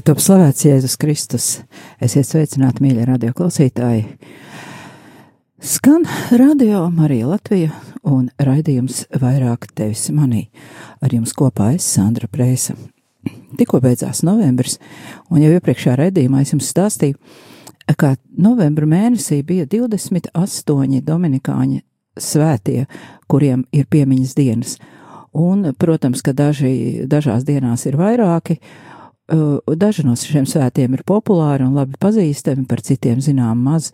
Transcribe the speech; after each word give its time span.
Lai 0.00 0.04
top 0.08 0.20
slavēts 0.24 0.64
Jēzus 0.64 0.94
Kristus, 0.96 1.46
esiet 2.00 2.24
sveicināti, 2.24 2.80
mīļie 2.80 3.02
radio 3.04 3.34
klausītāji. 3.36 4.06
Skan 5.60 6.06
radio 6.32 6.86
Marija 6.88 7.26
Latvija 7.28 7.74
un 8.08 8.30
raidījums 8.40 9.02
vairāk 9.20 9.66
tevis 9.76 10.06
manī. 10.16 10.46
Ar 11.04 11.12
jums 11.12 11.36
kopā 11.36 11.74
es 11.74 11.84
Sandra 11.84 12.30
Prēsa. 12.32 12.78
Tikko 13.60 13.82
beidzās 13.84 14.22
novembris, 14.24 14.78
un 15.28 15.44
jau 15.44 15.52
iepriekšējā 15.58 15.98
raidījumā 16.00 16.46
es 16.46 16.54
jums 16.54 16.72
stāstīju, 16.72 17.20
ka 18.00 18.14
novembra 18.40 18.88
mēnesī 18.88 19.42
bija 19.44 19.68
28 19.68 21.02
dominikāņi 21.04 21.82
svētie, 22.16 22.86
kuriem 23.28 23.66
ir 23.68 23.84
piemiņas 23.84 24.32
dienas. 24.38 24.78
Un, 25.36 25.74
protams, 25.76 26.24
ka 26.24 26.32
daži, 26.32 27.04
dažās 27.04 27.44
dienās 27.44 27.84
ir 27.84 28.00
vairāki, 28.00 28.56
uh, 28.56 28.86
daži 29.30 30.04
no 30.06 30.16
šiem 30.18 30.46
svētiem 30.48 30.96
ir 30.96 31.04
populāri 31.06 31.66
un 31.66 31.76
labi 31.78 31.98
pazīstami, 32.00 32.66
par 32.68 32.82
citiem 32.84 33.20
zinām 33.22 33.62
maz. 33.62 33.90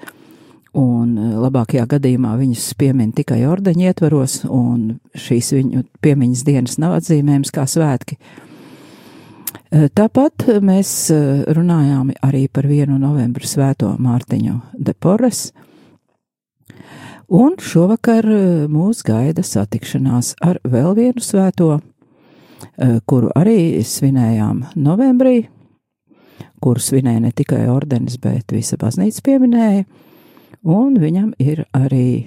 Un 0.76 1.14
uh, 1.16 1.36
labākajā 1.40 1.86
gadījumā 1.88 2.34
viņus 2.36 2.66
piemin 2.76 3.14
tikai 3.16 3.46
ordeņa 3.48 3.92
ietvaros, 3.92 4.42
un 4.44 4.98
šīs 5.16 5.54
viņu 5.56 5.86
piemiņas 6.04 6.42
dienas 6.44 6.76
nav 6.82 6.98
atzīmējums 6.98 7.52
kā 7.54 7.64
svētki. 7.70 8.18
Tāpat 9.96 10.46
mēs 10.64 10.90
uh, 11.14 11.46
runājām 11.56 12.12
arī 12.24 12.44
par 12.52 12.68
vienu 12.68 13.00
novembra 13.00 13.48
svēto 13.48 13.94
Mārtiņu 13.98 14.60
de 14.76 14.92
Porres, 14.92 15.48
un 17.32 17.56
šovakar 17.56 18.28
uh, 18.28 18.46
mūs 18.68 19.00
gaida 19.06 19.44
satikšanās 19.44 20.34
ar 20.44 20.60
vēl 20.60 20.92
vienu 21.00 21.24
svēto, 21.24 21.72
uh, 21.80 21.95
kuru 23.06 23.30
arī 23.36 23.82
svinējām 23.84 24.64
novembrī, 24.80 25.46
kuru 26.62 26.80
svinēja 26.80 27.22
ne 27.26 27.32
tikai 27.36 27.66
ordenis, 27.72 28.18
bet 28.22 28.52
visa 28.54 28.78
baznīca 28.80 29.22
pieminēja, 29.26 29.84
un 30.66 30.96
viņam 31.00 31.34
ir 31.42 31.66
arī 31.76 32.26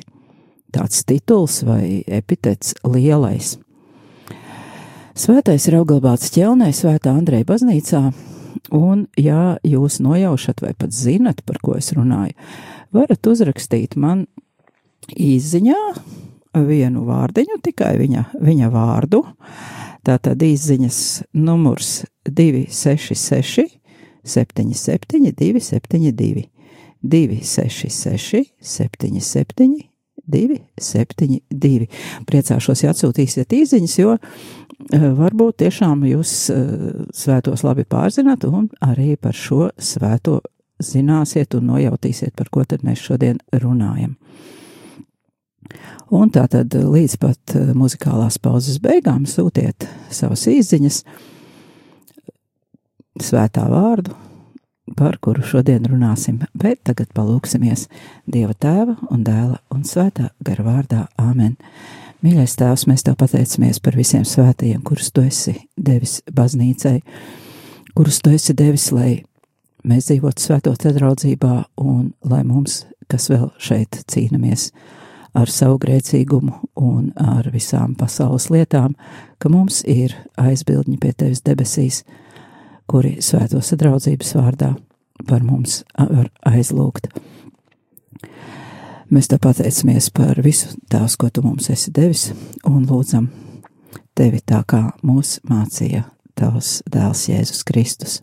tāds 0.73 1.03
tituls 1.07 1.63
vai 1.65 2.03
epitets 2.07 2.75
lielais. 2.85 3.57
Svētais 5.19 5.65
ir 5.67 5.79
apglabāts 5.81 6.29
ķelnē, 6.31 6.69
Svētā 6.71 7.11
Andreja 7.11 7.43
baznīcā, 7.49 8.03
un, 8.75 9.07
ja 9.19 9.57
jūs 9.67 9.99
nojaušat 10.05 10.61
vai 10.63 10.71
pat 10.77 10.95
zinat, 10.95 11.41
par 11.43 11.59
ko 11.63 11.75
es 11.75 11.91
runāju, 11.97 12.37
varat 12.95 13.27
uzrakstīt 13.27 13.97
man 13.99 14.27
īziņā 15.09 15.81
vienu 16.69 17.03
vārdiņu, 17.09 17.59
tikai 17.65 17.97
viņa, 17.99 18.25
viņa 18.39 18.71
vārdu. 18.73 19.23
Tātad 20.07 20.41
īziņas 20.45 20.99
numurs 21.35 22.03
266 22.29 23.67
77 24.23 25.33
272 25.35 26.47
266 27.01 28.53
77 28.59 29.89
272. 30.29 31.87
Priecāšos, 32.29 32.83
ja 32.83 32.93
atsūtīsiet 32.93 33.55
īziņas, 33.55 33.95
jo 34.01 34.15
eh, 34.15 35.07
varbūt 35.17 35.63
tiešām 35.63 36.05
jūs 36.09 36.33
eh, 36.53 36.61
svētos 37.15 37.65
labi 37.65 37.87
pārzināt 37.89 38.45
un 38.49 38.69
arī 38.85 39.15
par 39.17 39.37
šo 39.37 39.69
svēto 39.77 40.39
zināsiet 40.79 41.57
un 41.57 41.73
nojautīsiet, 41.73 42.35
par 42.37 42.51
ko 42.53 42.63
tad 42.63 42.85
mēs 42.87 43.01
šodien 43.09 43.41
runājam. 43.51 44.15
Un 46.15 46.31
tā 46.33 46.47
tad 46.49 46.73
līdz 46.73 47.17
pat 47.21 47.53
eh, 47.53 47.69
muzikālās 47.77 48.39
pauzes 48.41 48.79
beigām 48.81 49.27
sūtiet 49.29 49.85
savas 50.09 50.47
īziņas, 50.49 51.03
svētā 53.19 53.67
vārdu, 53.69 54.15
par 54.97 55.19
kuru 55.21 55.43
šodien 55.45 55.85
runāsim, 55.85 56.39
bet 56.57 56.81
tagad 56.87 57.11
palūksimies 57.13 57.85
Dieva 58.25 58.55
tēva 58.57 58.95
un 59.13 59.21
dēla 59.27 59.59
un 59.75 59.83
svētā 59.85 60.31
gara 60.45 60.65
vārdā 60.65 61.03
Āmen. 61.21 61.57
Mīļais 62.25 62.55
tēvs, 62.59 62.87
mēs 62.89 63.05
tev 63.05 63.15
pateicamies 63.19 63.79
par 63.79 63.95
visiem 63.95 64.25
svētajiem, 64.27 64.81
kurus 64.83 65.11
tu 65.13 65.23
esi 65.23 65.53
devis 65.77 66.19
baznīcai, 66.35 66.97
kurus 67.95 68.19
tu 68.23 68.33
esi 68.35 68.55
devis, 68.57 68.89
lai 68.91 69.21
mēs 69.87 70.09
dzīvotu 70.09 70.43
svēto 70.43 70.73
tedraudzībā 70.73 71.53
un 71.85 72.09
lai 72.25 72.41
mums, 72.47 72.81
kas 73.07 73.29
vēl 73.31 73.51
šeit 73.61 74.01
cīnamies 74.09 74.71
ar 75.33 75.49
savu 75.51 75.79
grēcīgumu 75.81 76.53
un 76.79 77.11
ar 77.19 77.49
visām 77.53 77.95
pasaules 77.97 78.49
lietām, 78.53 78.95
ka 79.37 79.49
mums 79.49 79.83
ir 79.87 80.15
aizbildņi 80.39 80.97
pie 81.01 81.13
tevis 81.13 81.43
debesīs, 81.45 82.03
kuri 82.89 83.17
svēto 83.21 83.61
sadraudzības 83.61 84.35
vārdā 84.39 84.73
par 85.27 85.43
mums 85.43 85.83
var 85.97 86.29
aizlūgt. 86.47 87.11
Mēs 89.09 89.29
te 89.29 89.39
pateicamies 89.41 90.11
par 90.13 90.37
visu 90.45 90.75
tās, 90.89 91.15
ko 91.17 91.31
tu 91.33 91.41
mums 91.41 91.69
esi 91.73 91.91
devis, 91.93 92.29
un 92.69 92.83
lūdzam 92.85 93.29
tevi 94.17 94.41
tā, 94.45 94.61
kā 94.69 94.83
mūs 95.01 95.39
mācīja 95.49 96.03
tavs 96.37 96.79
dēls 96.89 97.23
Jēzus 97.31 97.63
Kristus. 97.65 98.19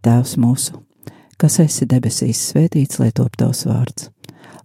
Tēvs 0.00 0.38
mūsu, 0.40 0.80
kas 1.36 1.58
esi 1.60 1.88
debesīs, 1.88 2.40
svētīts, 2.48 3.00
lai 3.02 3.10
top 3.12 3.36
tavs 3.36 3.66
vārds, 3.68 4.08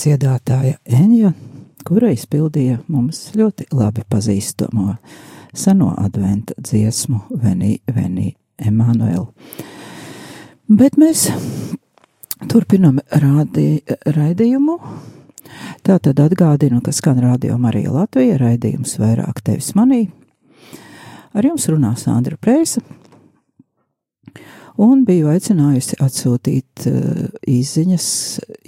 dziedātāja 0.00 0.78
Enja, 0.88 1.32
kura 1.84 2.10
izpildīja 2.14 2.80
mums 2.88 3.30
ļoti 3.36 3.68
labi 3.76 4.04
pazīstamo 4.08 4.94
seno 5.56 5.92
adventa 5.98 6.54
dziesmu 6.56 7.20
Veni, 7.42 7.78
Veni, 7.94 8.32
Emanuel. 8.58 9.26
Bet 10.70 10.96
mēs 11.00 11.26
turpinam 12.48 13.00
rādi, 13.10 13.82
raidījumu. 14.06 14.78
Tā 15.84 15.98
tad 15.98 16.20
atgādinu, 16.22 16.78
ka 16.84 16.94
skan 16.94 17.18
radio 17.24 17.58
Marija 17.58 17.92
Latvija 17.92 18.38
raidījums 18.40 18.94
vairāk 19.00 19.42
tevis 19.44 19.72
manī. 19.76 20.04
Ar 21.34 21.46
jums 21.46 21.66
runā 21.70 21.92
Sandra 21.98 22.38
Prēsa, 22.40 22.82
un 24.80 25.04
biju 25.08 25.30
aicinājusi 25.32 25.98
atsūtīt 26.00 26.86
uh, 26.88 27.28
izziņas, 27.48 28.06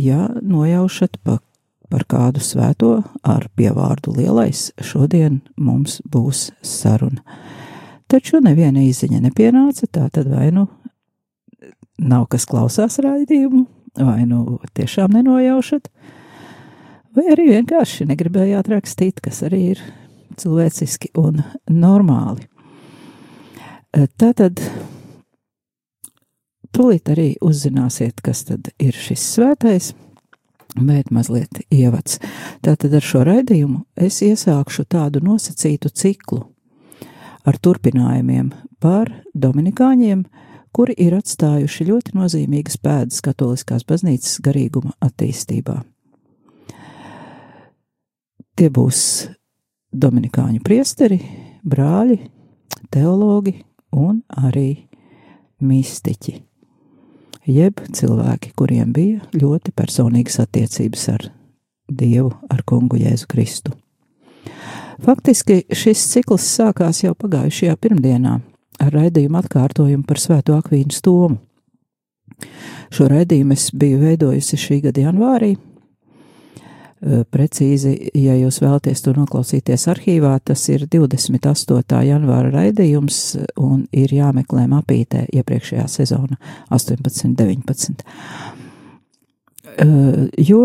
ja 0.01 0.29
nojaušat 0.41 1.19
pa, 1.25 1.39
par 1.93 2.07
kādu 2.09 2.43
svēto 2.45 2.95
ar 3.25 3.49
pievārdu 3.57 4.15
lielais, 4.17 4.71
šodien 4.81 5.41
mums 5.57 6.01
būs 6.09 6.51
saruna. 6.65 7.25
Taču 8.13 8.43
neviena 8.45 8.83
izziņa 8.85 9.23
nepienāca, 9.25 9.89
tā 9.89 10.09
tad 10.13 10.29
vai 10.29 10.51
nu 10.53 10.67
nav 12.03 12.27
kas 12.33 12.45
klausās 12.49 12.99
raidījumu, 13.01 13.65
vai 14.01 14.25
nu 14.29 14.59
tiešām 14.77 15.15
nenojaušat, 15.17 15.89
vai 17.17 17.27
arī 17.33 17.51
vienkārši 17.55 18.09
negribējāt 18.11 18.71
rakstīt, 18.73 19.21
kas 19.25 19.43
arī 19.47 19.63
ir 19.75 19.83
cilvēciski 20.41 21.13
un 21.21 21.43
normāli. 21.69 22.49
Tātad 23.93 24.61
Tūlīt 26.73 27.11
arī 27.13 27.35
uzzināsiet, 27.45 28.23
kas 28.25 28.47
tad 28.49 28.71
ir 28.81 28.97
šis 28.97 29.25
svētais, 29.35 29.91
bet 30.77 31.11
mazliet 31.13 31.61
ievads. 31.69 32.17
Tātad 32.65 32.95
ar 32.97 33.05
šo 33.05 33.25
raidījumu 33.29 33.83
es 33.97 34.23
iesākšu 34.25 34.87
tādu 34.89 35.21
nosacītu 35.25 35.91
ciklu 35.93 36.47
ar 37.45 37.59
turpinājumiem 37.61 38.53
par 38.81 39.11
dominikāņiem, 39.35 40.23
kuri 40.73 40.95
ir 40.97 41.19
atstājuši 41.19 41.87
ļoti 41.91 42.15
nozīmīgas 42.17 42.79
pēdas 42.81 43.21
katoliskās 43.25 43.85
baznīcas 43.85 44.39
garīguma 44.45 44.95
attīstībā. 45.05 45.83
Tie 48.57 48.69
būs 48.73 49.03
dominikāņu 49.93 50.63
priesteri, 50.65 51.21
brāļi, 51.69 52.17
teologi 52.93 53.59
un 53.93 54.23
arī 54.41 54.71
mistiķi 55.61 56.52
jeb 57.49 57.81
cilvēki, 57.93 58.53
kuriem 58.57 58.93
bija 58.95 59.23
ļoti 59.35 59.73
personīgas 59.77 60.41
attiecības 60.43 61.09
ar 61.13 61.29
Dievu, 61.93 62.31
ar 62.51 62.63
Kungu 62.67 63.01
Jēzu 63.01 63.29
Kristu. 63.29 63.75
Faktiski 65.03 65.65
šis 65.75 66.05
cikls 66.13 66.47
sākās 66.47 67.03
jau 67.03 67.15
pagājušajā 67.19 67.75
pirmdienā 67.83 68.37
ar 68.83 68.95
raidījumu 68.95 69.41
atkārtojumu 69.41 70.07
par 70.07 70.21
Svēto 70.23 70.55
Akvīnu 70.59 70.95
stomu. 70.95 71.41
Šo 72.93 73.09
raidījumu 73.11 73.57
es 73.57 73.71
biju 73.75 74.01
veidojusi 74.03 74.59
šī 74.59 74.81
gada 74.87 75.07
janvārī, 75.09 75.57
precīzi, 77.03 77.93
ja 78.15 78.37
jūs 78.39 78.61
vēlaties 78.63 79.03
to 79.03 79.15
noklausīties 79.17 79.89
arhīvā, 79.91 80.37
tas 80.47 80.63
ir 80.71 80.87
28. 80.87 82.03
janvāra 82.07 82.53
raidījums 82.55 83.23
un 83.59 83.87
ir 83.91 84.15
jāmeklē 84.15 84.69
mapītē 84.71 85.25
iepriekšējā 85.35 85.87
sezona 85.91 86.39
18, 86.71 87.35
19. 87.39 88.05
Uh, 89.73 90.29
jo 90.39 90.63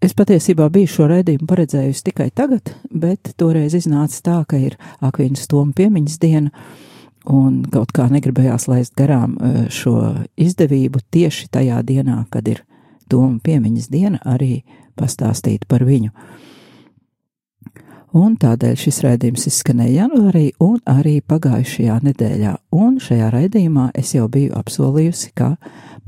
es 0.00 0.14
patiesībā 0.16 0.68
biju 0.72 0.90
šo 0.90 1.08
raidījumu 1.10 1.48
paredzējusi 1.48 2.06
tikai 2.08 2.30
tagad, 2.34 2.72
bet 2.90 3.34
toreiz 3.40 3.76
iznāca 3.76 4.22
tā, 4.24 4.38
ka 4.48 4.60
ir 4.60 4.76
Akvīnas 5.04 5.48
Toma 5.50 5.76
piemiņas 5.76 6.16
diena, 6.22 6.52
un 7.28 7.60
kaut 7.72 7.92
kā 7.96 8.08
negribējās 8.12 8.66
laist 8.70 8.96
garām 8.98 9.36
eh, 9.36 9.62
šo 9.72 9.96
izdevību 10.40 11.04
tieši 11.12 11.50
tajā 11.52 11.82
dienā, 11.86 12.24
kad 12.32 12.48
ir 12.48 12.64
Toma 13.10 13.40
piemiņas 13.44 13.90
diena, 13.92 14.22
arī 14.24 14.62
pastāstīt 15.00 15.66
par 15.70 15.86
viņu. 15.88 16.12
Un 18.10 18.34
tādēļ 18.42 18.74
šis 18.74 18.96
raidījums 19.04 19.46
izskanēja 19.46 20.04
janvārī 20.04 20.48
un 20.58 20.80
arī 20.90 21.20
pagājušajā 21.22 22.00
nedēļā, 22.08 22.56
un 22.74 22.96
šajā 22.98 23.28
raidījumā 23.30 23.84
es 23.94 24.16
jau 24.16 24.24
biju 24.26 24.56
apsolījusi, 24.58 25.30
ka 25.38 25.52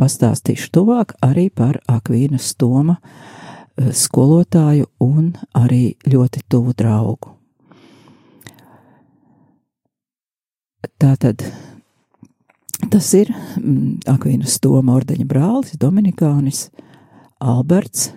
pastāstīšu 0.00 0.72
tuvāk 0.74 1.14
arī 1.22 1.46
par 1.54 1.78
Akvīnas 1.86 2.48
Toma 2.58 2.96
eh, 2.98 3.92
skolotāju 3.94 4.88
un 5.06 5.30
arī 5.54 5.94
ļoti 6.10 6.42
tuvu 6.50 6.74
draugu. 6.74 7.36
Tātad 10.98 11.44
tas 12.90 13.12
ir 13.14 13.30
mm, 13.30 14.08
Akvīnas 14.10 14.58
Toma 14.62 14.98
ordeņa 14.98 15.28
brālis, 15.30 15.78
Dominikānis 15.78 16.66
Alberts 17.38 18.10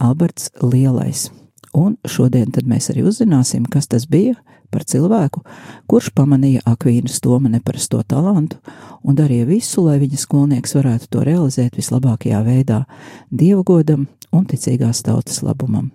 Alberts 0.00 0.50
Lielais. 0.62 1.28
Un 1.76 1.94
šodien 2.08 2.50
mēs 2.66 2.90
arī 2.90 3.04
uzzināsim, 3.06 3.66
kas 3.70 3.86
tas 3.86 4.08
bija 4.10 4.34
par 4.70 4.84
cilvēku, 4.86 5.42
kurš 5.90 6.10
pamanīja 6.14 6.64
Akvīnas 6.66 7.20
Toma 7.22 7.50
neparasto 7.50 8.02
talantu 8.02 8.58
un 9.04 9.14
darīja 9.18 9.46
visu, 9.46 9.84
lai 9.86 9.98
viņa 10.02 10.18
skolnieks 10.18 10.74
varētu 10.74 11.10
to 11.10 11.22
realizēt 11.26 11.78
vislabākajā 11.78 12.42
veidā, 12.46 12.84
dievgodam 13.30 14.08
un 14.32 14.46
ticīgās 14.46 15.02
tautas 15.06 15.42
labumam. 15.46 15.90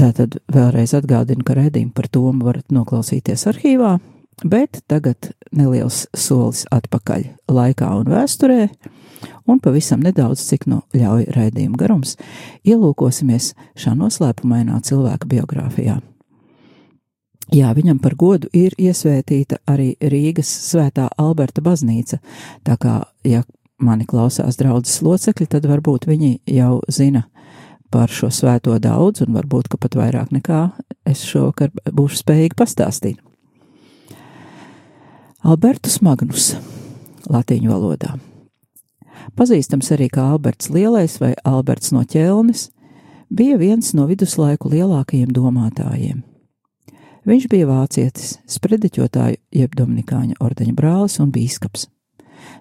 Tātad 0.00 0.38
vēlreiz 0.48 0.94
atgādinu, 0.96 1.44
ka 1.44 1.58
redzējumu 1.58 1.92
par 1.92 2.08
Tomu 2.08 2.46
varat 2.46 2.72
noklausīties 2.72 3.44
arhīvā, 3.50 3.98
bet 4.44 4.82
tagad 4.90 5.32
neliels 5.52 6.06
solis 6.16 6.64
atpakaļ 6.72 7.26
laikā 7.50 7.90
un 8.00 8.10
vēsturē 8.10 8.68
un 9.50 9.60
pavisam 9.60 10.02
nedaudz, 10.04 10.42
cik 10.46 10.66
nu 10.70 10.80
ļauj 10.96 11.26
raidījuma 11.34 11.78
garums, 11.80 12.16
ielūkosimies 12.64 13.52
šā 13.78 13.96
noslēpumainā 13.98 14.80
cilvēka 14.86 15.28
biogrāfijā. 15.30 15.98
Jā, 17.50 17.72
viņam 17.74 17.98
par 17.98 18.14
godu 18.14 18.46
ir 18.54 18.76
iesvētīta 18.78 19.58
arī 19.66 19.96
Rīgas 19.98 20.50
svētā 20.68 21.08
Alberta 21.18 21.62
baznīca, 21.66 22.20
tā 22.62 22.76
kā, 22.78 23.00
ja 23.26 23.42
mani 23.82 24.06
klausās 24.06 24.60
draudzes 24.60 25.00
locekļi, 25.02 25.48
tad 25.50 25.66
varbūt 25.66 26.06
viņi 26.06 26.36
jau 26.46 26.78
zina 26.92 27.24
par 27.90 28.12
šo 28.14 28.30
svēto 28.30 28.76
daudz, 28.78 29.24
un 29.24 29.34
varbūt, 29.34 29.66
ka 29.72 29.80
pat 29.82 29.98
vairāk 29.98 30.30
nekā 30.30 30.60
es 31.10 31.24
šovakar 31.26 31.74
būšu 31.90 32.22
spējīgi 32.22 32.58
pastāstīt. 32.60 33.18
Albertus 35.40 36.02
Magnus, 36.04 36.50
latīņu 37.24 37.70
valodā. 37.72 38.10
Pazīstams 39.40 39.88
arī 39.94 40.10
kā 40.12 40.26
Alberts 40.34 40.68
Lielais 40.68 41.14
vai 41.16 41.30
Alberts 41.48 41.94
no 41.96 42.02
ķelnes, 42.04 42.66
bija 43.32 43.56
viens 43.56 43.94
no 43.96 44.04
viduslaiku 44.10 44.68
lielākajiem 44.68 45.30
domātājiem. 45.32 46.18
Viņš 47.24 47.46
bija 47.48 47.70
vācietis, 47.70 48.34
sprediķotāju 48.52 49.40
jeb 49.56 49.78
dominikāņa 49.80 50.36
ordeņa 50.44 50.76
brālis 50.76 51.16
un 51.24 51.32
bīskaps. 51.32 51.86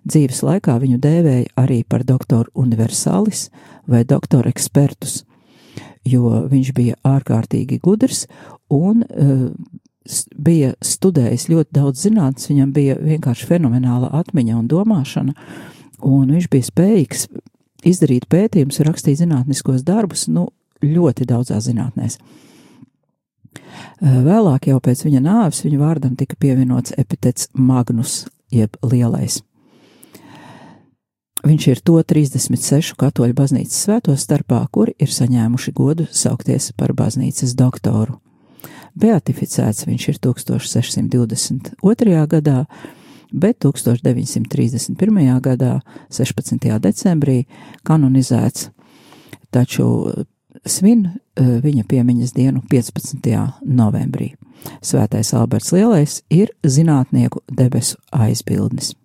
Dzīves 0.08 0.40
laikā 0.48 0.78
viņu 0.80 1.02
dēvēja 1.04 1.52
arī 1.60 1.82
par 1.84 2.08
doktoru 2.08 2.48
universālis 2.64 3.50
vai 3.92 4.06
doktoru 4.08 4.48
ekspertus, 4.48 5.26
jo 6.08 6.46
viņš 6.48 6.72
bija 6.80 6.96
ārkārtīgi 7.04 7.82
gudrs 7.84 8.24
un 8.72 9.04
uh, 9.04 9.50
bija 10.36 10.74
studējis 10.84 11.50
ļoti 11.52 11.76
daudz 11.76 12.06
zinātnes, 12.06 12.50
viņam 12.50 12.74
bija 12.74 12.98
vienkārši 13.02 13.48
fenomenāla 13.50 14.12
atmiņa 14.22 14.58
un 14.58 14.68
domāšana, 14.72 15.36
un 16.08 16.32
viņš 16.34 16.50
bija 16.52 16.68
spējīgs 16.70 17.28
izdarīt 17.88 18.28
pētījumus, 18.32 18.82
rakstīt 18.88 19.20
zinātniskos 19.22 19.84
darbus, 19.88 20.28
nu, 20.32 20.50
ļoti 20.84 21.28
daudzās 21.30 21.68
zinātnēs. 21.68 22.20
Vēlāk, 24.00 24.70
jau 24.70 24.80
pēc 24.84 25.04
viņa 25.06 25.22
nāves, 25.24 25.64
viņa 25.66 25.80
vārdam 25.82 26.16
tika 26.20 26.38
pievienots 26.40 26.96
epitets 26.98 27.50
Magnus, 27.54 28.26
jeb 28.52 28.78
Lielais. 28.84 29.42
Viņš 31.40 31.68
ir 31.72 31.80
to 31.88 31.96
36 32.04 32.98
katoļu 33.00 33.36
baznīcas 33.36 33.86
svēto 33.86 34.16
starpā, 34.20 34.60
kuri 34.72 34.96
ir 35.00 35.12
saņēmuši 35.12 35.76
godu 35.76 36.08
saukties 36.12 36.74
par 36.76 36.92
baznīcas 36.96 37.56
doktoru. 37.56 38.18
Beatificēts 38.96 39.86
viņš 39.88 40.08
ir 40.10 40.18
1622. 40.24 42.28
gadā, 42.30 42.66
bet 43.32 43.60
1931. 43.62 45.42
gadā, 45.46 45.80
16. 46.10 46.80
decembrī, 46.82 47.46
kanonizēts, 47.86 48.70
taču 49.54 49.86
svin 50.66 51.10
viņa 51.38 51.84
piemiņas 51.88 52.34
dienu 52.36 52.62
15. 52.70 53.54
novembrī. 53.64 54.36
Svētais 54.84 55.34
Alberts 55.38 55.72
Lielais 55.72 56.22
ir 56.30 56.50
zinātnieku 56.68 57.40
debesu 57.48 57.96
aizbildnis. 58.12 58.96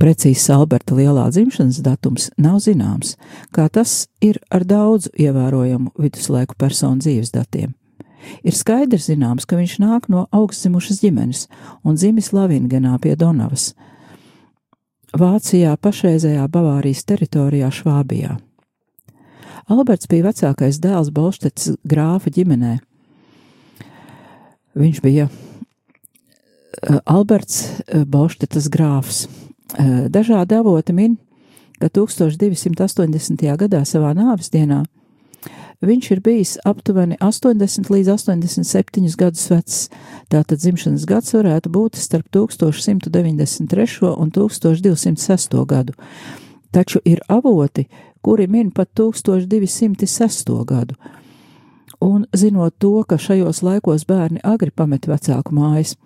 Precīzs 0.00 0.48
Alberta 0.52 0.96
lielā 0.96 1.26
dzimšanas 1.32 1.80
datums 1.84 2.30
nav 2.40 2.60
zināms, 2.64 3.16
kā 3.54 3.68
tas 3.72 4.08
ir 4.24 4.40
ar 4.50 4.64
daudzu 4.64 5.12
ievērojamu 5.20 5.92
viduslaiku 6.00 6.56
personu 6.58 7.04
dzīves 7.04 7.32
datiem. 7.34 7.74
Ir 8.44 8.56
skaidrs 8.56 9.08
zināms, 9.10 9.46
ka 9.48 9.58
viņš 9.58 9.78
nāk 9.82 10.08
no 10.12 10.26
augstzimušas 10.34 11.00
ģimenes 11.04 11.46
un 11.84 11.96
dzimis 11.96 12.32
Lavingenā 12.36 12.96
pie 13.02 13.16
Donavas, 13.16 13.72
Vācijā 15.10 15.72
pašreizējā 15.82 16.44
Bavārijas 16.46 17.02
teritorijā 17.08 17.70
Švābijā. 17.74 18.36
Alberts 19.70 20.06
bija 20.10 20.28
vecākais 20.28 20.78
dēls 20.82 21.10
Bolštets 21.14 21.72
grāfa 21.86 22.30
ģimenē. 22.30 22.76
Viņš 24.78 25.00
bija 25.02 25.26
eh, 25.26 27.00
Alberts 27.10 27.64
eh, 27.66 28.04
Bolštetas 28.06 28.70
grāfs. 28.70 29.24
Eh, 29.74 30.06
dažādi 30.10 30.58
avoti 30.58 30.94
min, 30.94 31.18
ka 31.82 31.90
1280. 31.90 33.46
gadā 33.58 33.82
savā 33.88 34.14
nāves 34.14 34.50
dienā 34.54 34.84
viņš 35.84 36.10
ir 36.14 36.20
bijis 36.24 36.56
aptuveni 36.68 37.16
80 37.20 37.90
līdz 37.90 38.12
87 38.14 39.16
gadus 39.16 39.46
vecs. 39.50 39.78
Tātad 40.32 40.60
dzimšanas 40.60 41.06
gads 41.08 41.34
varētu 41.34 41.72
būt 41.72 41.96
starp 41.96 42.28
1193 42.36 44.12
un 44.12 44.30
1206 44.30 45.64
gadu. 45.66 45.96
Taču 46.70 47.00
ir 47.04 47.20
avoti, 47.28 47.88
kuri 48.22 48.46
min 48.46 48.70
pat 48.70 48.92
1206 48.94 50.64
gadu. 50.64 50.94
Un 52.00 52.24
zinot 52.32 52.78
to, 52.78 53.02
ka 53.04 53.18
šajos 53.18 53.62
laikos 53.62 54.06
bērni 54.08 54.40
agri 54.44 54.70
pamet 54.70 55.08
vecāku 55.08 55.52
mājas, 55.52 55.96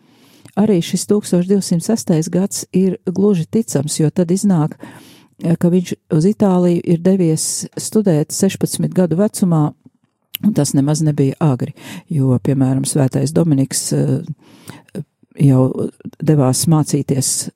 arī 0.58 0.80
šis 0.82 1.06
1206. 1.06 2.30
gads 2.30 2.64
ir 2.72 2.96
gluži 3.06 3.46
ticams, 3.46 4.00
jo 4.00 4.10
tad 4.10 4.30
iznāk, 4.34 4.78
ka 4.78 5.13
viņš 5.42 5.94
uz 6.14 6.28
Itāliju 6.28 6.82
ir 6.84 7.00
devies 7.02 7.66
studēt 7.80 8.32
16 8.32 8.92
gadu 8.94 9.18
vecumā, 9.18 9.72
un 10.44 10.54
tas 10.54 10.74
nemaz 10.74 11.02
nebija 11.02 11.34
agri, 11.40 11.74
jo, 12.08 12.36
piemēram, 12.38 12.84
Svētais 12.86 13.34
Dominiks 13.34 13.92
eh, 13.92 14.22
jau 15.40 15.68
devās 16.22 16.66
mācīties 16.70 17.50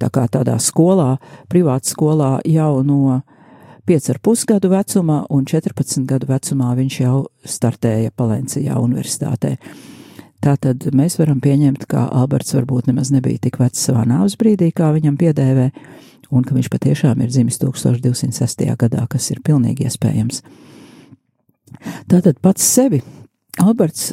tā 0.00 0.08
kā 0.12 0.26
tādā 0.32 0.56
skolā, 0.62 1.18
privāta 1.50 1.92
skolā 1.92 2.38
jau 2.48 2.80
no 2.86 3.20
5,5 3.90 4.46
gadu 4.46 4.70
vecumā, 4.70 5.24
un 5.30 5.46
14 5.48 6.06
gadu 6.08 6.28
vecumā 6.30 6.74
viņš 6.78 7.00
jau 7.00 7.16
startēja 7.44 8.12
Palencijā 8.16 8.76
universitātē. 8.80 9.56
Tātad 10.40 10.86
mēs 10.96 11.18
varam 11.20 11.40
pieņemt, 11.42 11.84
ka 11.90 12.06
Alberts 12.16 12.54
varbūt 12.56 12.88
nemaz 12.88 13.10
nebija 13.12 13.42
tik 13.44 13.58
vecs 13.60 13.82
savā 13.90 14.06
nāves 14.08 14.38
brīdī, 14.40 14.70
kā 14.72 14.88
viņam 14.94 15.18
piedēvē, 15.20 15.66
un 16.30 16.44
ka 16.46 16.54
viņš 16.56 16.68
patiešām 16.72 17.22
ir 17.22 17.30
dzimis 17.30 17.60
1206. 17.62 18.66
gadā, 18.78 19.06
kas 19.10 19.30
ir 19.30 19.42
pilnīgi 19.44 19.86
iespējams. 19.88 20.42
Tātad 22.10 22.40
pats 22.42 22.66
sevi 22.66 23.00
Alberts 23.60 24.12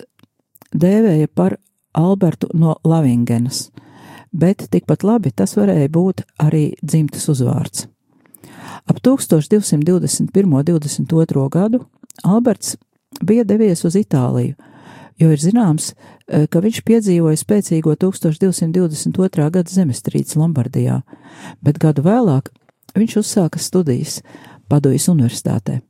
dēvēja 0.74 1.30
par 1.34 1.58
Albertu 1.98 2.50
no 2.54 2.76
Lavingenas, 2.86 3.68
bet 4.32 4.68
tikpat 4.72 5.06
labi 5.08 5.32
tas 5.32 5.56
varēja 5.58 5.90
būt 5.90 6.26
arī 6.44 6.72
dzimtas 6.84 7.28
uzvārds. 7.34 7.88
Ap 8.88 9.00
1221. 9.04 10.54
un 10.54 10.64
22. 10.64 11.50
gadu 11.52 11.82
Alberts 12.24 12.78
bija 13.24 13.44
devies 13.48 13.84
uz 13.86 13.98
Itāliju, 14.00 14.56
jo 15.20 15.32
ir 15.34 15.42
zināms, 15.42 15.94
eh, 16.28 16.48
ka 16.48 16.62
viņš 16.62 16.82
piedzīvoja 16.86 17.38
spēcīgo 17.38 17.96
1222. 17.96 19.50
gada 19.52 19.70
zemestrīci 19.70 20.38
Lombardijā, 20.38 21.02
bet 21.62 21.80
gadu 21.80 22.04
vēlāk 22.06 22.50
viņš 22.96 23.18
uzsāka 23.22 23.60
studijas 23.60 24.22
Padujas 24.70 25.08
universitātē. 25.08 25.82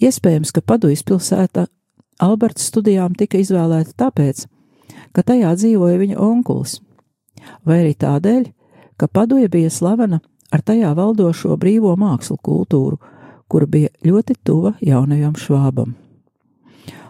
Iespējams, 0.00 0.52
ka 0.52 0.60
Padujas 0.60 1.02
pilsēta 1.02 1.66
Alberta 2.22 2.62
studijām 2.62 3.14
tika 3.18 3.38
izvēlēta 3.38 3.92
tāpēc, 3.98 4.46
ka 5.12 5.22
tajā 5.22 5.54
dzīvoja 5.58 5.98
viņa 5.98 6.20
onkulis, 6.20 6.78
vai 7.66 7.80
arī 7.82 7.94
tādēļ, 7.98 8.46
ka 8.96 9.08
Paduja 9.08 9.48
bija 9.48 9.70
slavena 9.70 10.20
ar 10.52 10.62
tajā 10.62 10.94
valdošo 10.94 11.56
brīvo 11.58 11.96
mākslu 11.98 12.38
kultūru, 12.38 13.00
kura 13.48 13.66
bija 13.66 13.90
ļoti 14.06 14.38
tuva 14.44 14.76
jaunajam 14.80 15.34
švābam. 15.34 16.03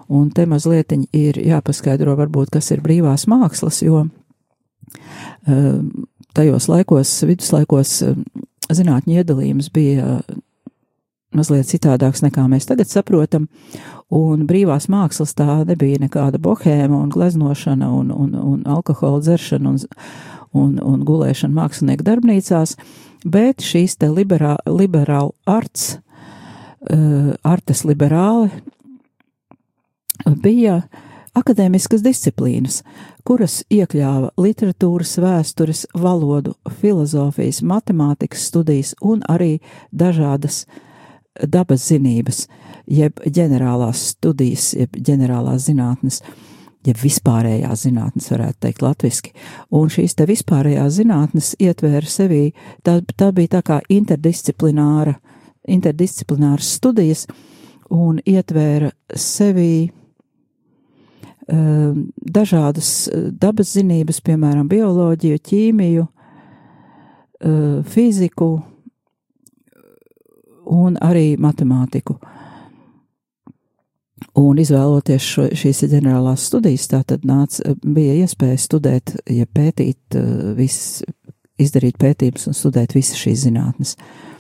Un 0.08 0.30
te 0.34 0.46
mazliet 0.46 0.92
ir 1.12 1.38
jāpaskaidro, 1.40 2.16
varbūt, 2.18 2.52
kas 2.52 2.70
ir 2.74 2.82
brīvās 2.84 3.26
mākslas, 3.30 3.80
jo 3.84 4.06
ehm, 5.48 6.04
tajos 6.36 6.68
laikos, 6.68 7.12
viduslaikos, 7.24 8.00
ehm, 8.04 8.26
zinātņu 8.72 9.20
iedalījums 9.20 9.70
bija 9.72 10.18
mazliet 11.34 11.68
citādāks 11.68 12.22
nekā 12.24 12.44
mēs 12.50 12.68
tagad 12.68 12.90
saprotam, 12.90 13.48
un 14.14 14.44
brīvās 14.48 14.86
mākslas 14.92 15.34
tā 15.36 15.62
nebija 15.66 16.00
nekāda 16.04 16.40
bohēma 16.42 17.00
un 17.00 17.10
gleznošana 17.12 17.90
un, 17.90 18.12
un, 18.14 18.34
un 18.38 18.62
alkohola 18.70 19.22
dzeršana 19.24 19.72
un, 19.72 19.80
un, 20.54 20.76
un 20.78 21.02
gulēšana 21.06 21.56
mākslinieku 21.56 22.06
darbnīcās, 22.06 22.76
bet 23.24 23.64
šīs 23.64 23.98
te 23.98 24.10
liberā, 24.12 24.56
liberāla 24.68 25.32
arts, 25.50 25.96
uh, 26.92 27.34
artes 27.42 27.84
liberāli 27.88 28.52
bija 30.26 30.82
akadēmiskas 31.34 32.02
disciplīnas, 32.04 32.82
kuras 33.26 33.62
iekļāva 33.72 34.32
literatūras, 34.40 35.16
vēstures, 35.22 35.84
valodu, 35.98 36.54
filozofijas, 36.80 37.62
matemātikas 37.66 38.48
studijas 38.50 38.94
un 39.02 39.24
arī 39.28 39.58
dažādas 39.90 40.64
dabas 41.42 41.88
zinības, 41.88 42.46
jeb 42.86 43.18
ģenerālās 43.26 44.10
studijas, 44.14 44.72
jeb 44.78 44.94
ģenerālās 44.94 45.66
zinātnes, 45.66 46.20
jeb 46.84 47.00
vispārējās 47.00 47.86
zinātnes, 47.86 48.28
varētu 48.30 48.60
teikt 48.66 48.84
latviski. 48.84 49.32
Un 49.74 49.90
šīs 49.90 50.14
te 50.14 50.28
vispārējās 50.28 51.00
zinātnes 51.00 51.54
ietvēra 51.58 52.06
sevī, 52.06 52.44
tā, 52.86 53.00
tā 53.16 53.32
bija 53.34 53.56
tā 53.56 53.64
kā 53.66 53.80
interdisciplināra, 53.90 55.16
interdisciplināras 55.66 56.74
studijas 56.76 57.26
un 57.90 58.20
ietvēra 58.28 58.92
sevī 59.16 59.88
dažādas 61.46 63.08
eh, 63.08 63.30
dabas 63.30 63.74
zinības, 63.76 64.20
piemēram, 64.24 64.68
bioloģiju, 64.68 65.40
ķīmiju, 65.48 66.06
eh, 67.40 67.82
fiziku 67.84 68.62
un 70.64 70.96
arī 71.04 71.36
matemātiku. 71.36 72.18
Un 74.34 74.58
izvēloties 74.58 75.22
šo, 75.22 75.48
šīs 75.54 75.84
ģenerālās 75.92 76.48
studijas, 76.48 76.88
tā 76.90 77.04
tad 77.06 77.26
nāca, 77.28 77.76
bija 77.84 78.24
iespēja 78.24 78.58
studēt, 78.58 79.16
ja 79.30 79.46
pētīt, 79.46 80.00
eh, 80.16 80.54
viss, 80.56 81.02
izdarīt 81.60 82.00
pētījumus 82.00 82.48
un 82.48 82.56
studēt 82.56 82.96
visas 82.96 83.20
šīs 83.20 83.44
zinātnes. 83.46 83.94
Uh, 83.94 84.33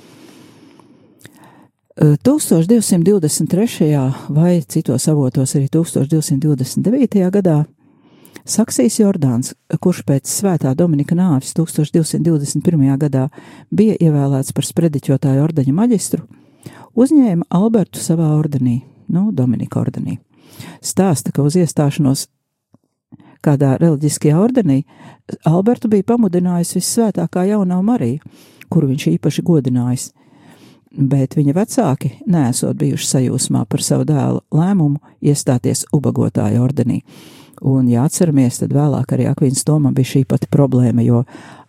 1223. 1.96 4.12
vai 4.28 4.62
citos 4.62 5.08
avotos 5.08 5.54
arī 5.54 5.68
1229. 5.70 7.30
gadā 7.30 7.64
Saksijas 8.44 8.98
Jordāns, 8.98 9.54
kurš 9.80 10.02
pēc 10.02 10.26
svētā 10.26 10.74
Dominika 10.74 11.14
nāves 11.14 11.54
1221. 11.54 12.98
gadā 12.98 13.28
bija 13.70 13.94
ievēlēts 13.94 14.52
par 14.52 14.66
sprediķotāju 14.66 15.44
ordeņa 15.44 15.72
maģistru, 15.72 16.26
uzņēma 16.98 17.46
Albertu 17.48 18.02
savā 18.02 18.32
ordenī, 18.34 18.82
nu, 19.08 19.30
Dominika 19.32 19.78
ordenī. 19.80 20.18
Stāsta, 20.82 21.30
ka 21.30 21.46
uz 21.46 21.54
iestāšanos 21.54 22.26
kādā 23.44 23.78
reliģiskajā 23.78 24.34
ordenī 24.34 24.82
Albertu 25.46 25.88
bija 25.88 26.10
pamudinājusi 26.10 26.80
visvētākā 26.80 27.46
jaunā 27.52 27.78
Marija, 27.86 28.18
kuru 28.68 28.90
viņš 28.90 29.08
īpaši 29.14 29.46
godinājis. 29.46 30.10
Bet 30.94 31.34
viņa 31.34 31.54
vecāki 31.56 32.12
nesot 32.30 32.76
bijuši 32.78 33.08
sajūsmā 33.08 33.64
par 33.66 33.82
savu 33.82 34.06
dēlu 34.06 34.44
lēmumu 34.54 35.00
iestāties 35.26 35.88
ubagotāju 35.94 36.62
ordenī. 36.62 37.00
Un, 37.64 37.88
ja 37.90 38.04
atceramies, 38.06 38.60
tad 38.60 38.74
vēlāk 38.74 39.14
arī 39.14 39.26
Akvīns 39.30 39.64
Tomam 39.66 39.94
bija 39.94 40.12
šī 40.12 40.24
pati 40.30 40.50
problēma, 40.50 41.02
jo 41.02 41.24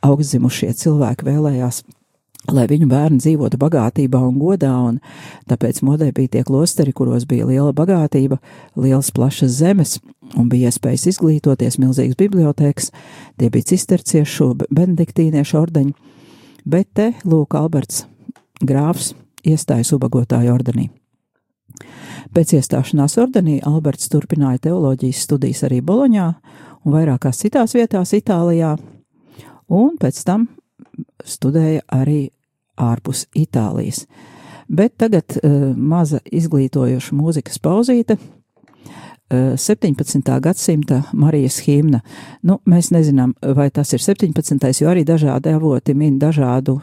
augstzimušie 0.05 0.73
cilvēki 0.77 1.25
vēlējās 1.25 1.81
lai 2.53 2.65
viņu 2.69 2.85
bērni 2.89 3.21
dzīvotu 3.21 3.57
bagātībā 3.57 4.19
un 4.21 4.37
godā, 4.37 4.73
un 4.89 4.99
tāpēc 5.49 5.81
modē 5.85 6.11
bija 6.13 6.35
tie 6.35 6.43
klosteri, 6.45 6.93
kuros 6.93 7.25
bija 7.29 7.47
liela 7.49 7.73
bagātība, 7.73 8.37
liels 8.77 9.09
plašas 9.15 9.57
zemes, 9.57 9.97
un 10.37 10.49
bija 10.51 10.69
iespējas 10.69 11.07
izglītoties, 11.15 11.79
milzīgas 11.81 12.19
bibliotēkas, 12.21 12.91
tie 13.39 13.49
bija 13.49 13.71
cisterciešu, 13.73 14.51
benediktīniešu 14.69 15.61
ordeņi, 15.63 15.95
bet 16.69 16.91
te, 16.93 17.13
lūk, 17.25 17.57
Alberts 17.57 18.05
Grāfs 18.61 19.13
iestājas 19.45 19.91
ubagotāju 19.95 20.53
ordenī. 20.53 20.89
Pēc 22.35 22.55
iestāšanās 22.57 23.17
ordenī 23.21 23.59
Alberts 23.65 24.09
turpināja 24.11 24.69
teoloģijas 24.69 25.23
studijas 25.27 25.63
arī 25.67 25.81
Boloņā 25.85 26.27
un 26.85 26.95
vairākās 26.95 27.41
citās 27.43 27.75
vietās 27.75 28.13
Itālijā, 28.17 28.75
un 29.69 29.97
pēc 30.01 30.21
tam 30.27 30.47
studēja 31.25 31.83
arī 31.93 32.29
ārpus 32.81 33.25
Itālijas. 33.35 34.05
Bet 34.67 34.95
tagad 34.97 35.37
uh, 35.37 35.75
maza 35.77 36.19
izglītojoša 36.25 37.15
mūzikas 37.15 37.61
pauzīte. 37.61 38.17
Uh, 38.17 39.53
17. 39.57 40.25
gadsimta 40.41 41.03
Marijas 41.13 41.59
himna. 41.65 42.01
Nu, 42.45 42.59
mēs 42.65 42.91
nezinām, 42.93 43.35
vai 43.55 43.69
tas 43.73 43.93
ir 43.93 44.01
17. 44.01 44.81
jo 44.81 44.89
arī 44.89 45.05
dažādi 45.05 45.53
avoti 45.53 45.93
min 45.97 46.19
dažādu 46.21 46.79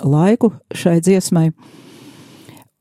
laiku 0.00 0.52
šai 0.74 1.00
dziesmai. 1.04 1.50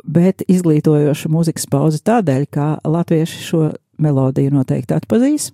Bet 0.02 0.42
izglītojoša 0.50 1.30
mūzikas 1.30 1.68
pauze 1.70 2.02
tādēļ, 2.06 2.46
ka 2.50 2.68
latvieši 2.88 3.44
šo 3.46 3.64
melodiju 4.02 4.54
noteikti 4.56 4.96
atpazīs, 4.98 5.52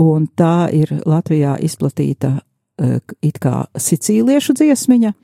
un 0.00 0.26
tā 0.36 0.68
ir 0.74 0.92
Latvijā 1.06 1.56
izplatīta 1.64 2.34
uh, 2.36 2.98
it 3.24 3.40
kā 3.40 3.64
sicīliešu 3.72 4.56
dziesmiņa, 4.60 5.14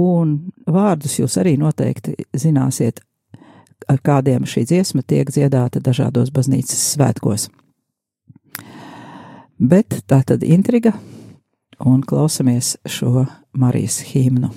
un 0.00 0.38
vārdus 0.64 1.18
jūs 1.20 1.36
arī 1.42 1.58
noteikti 1.60 2.16
zināsiet, 2.32 3.02
ar 3.90 3.98
kādiem 4.00 4.46
šī 4.48 4.64
dziesma 4.70 5.02
tiek 5.04 5.28
dziedāta 5.28 5.82
dažādos 5.82 6.32
baznīcas 6.32 6.94
svētkos. 6.94 7.50
Bet 9.62 10.00
tā 10.10 10.22
tad 10.26 10.42
intriga, 10.42 10.94
un 11.78 12.02
klausamies 12.02 12.76
šo 12.86 13.26
Marijas 13.52 14.00
himnu. 14.00 14.48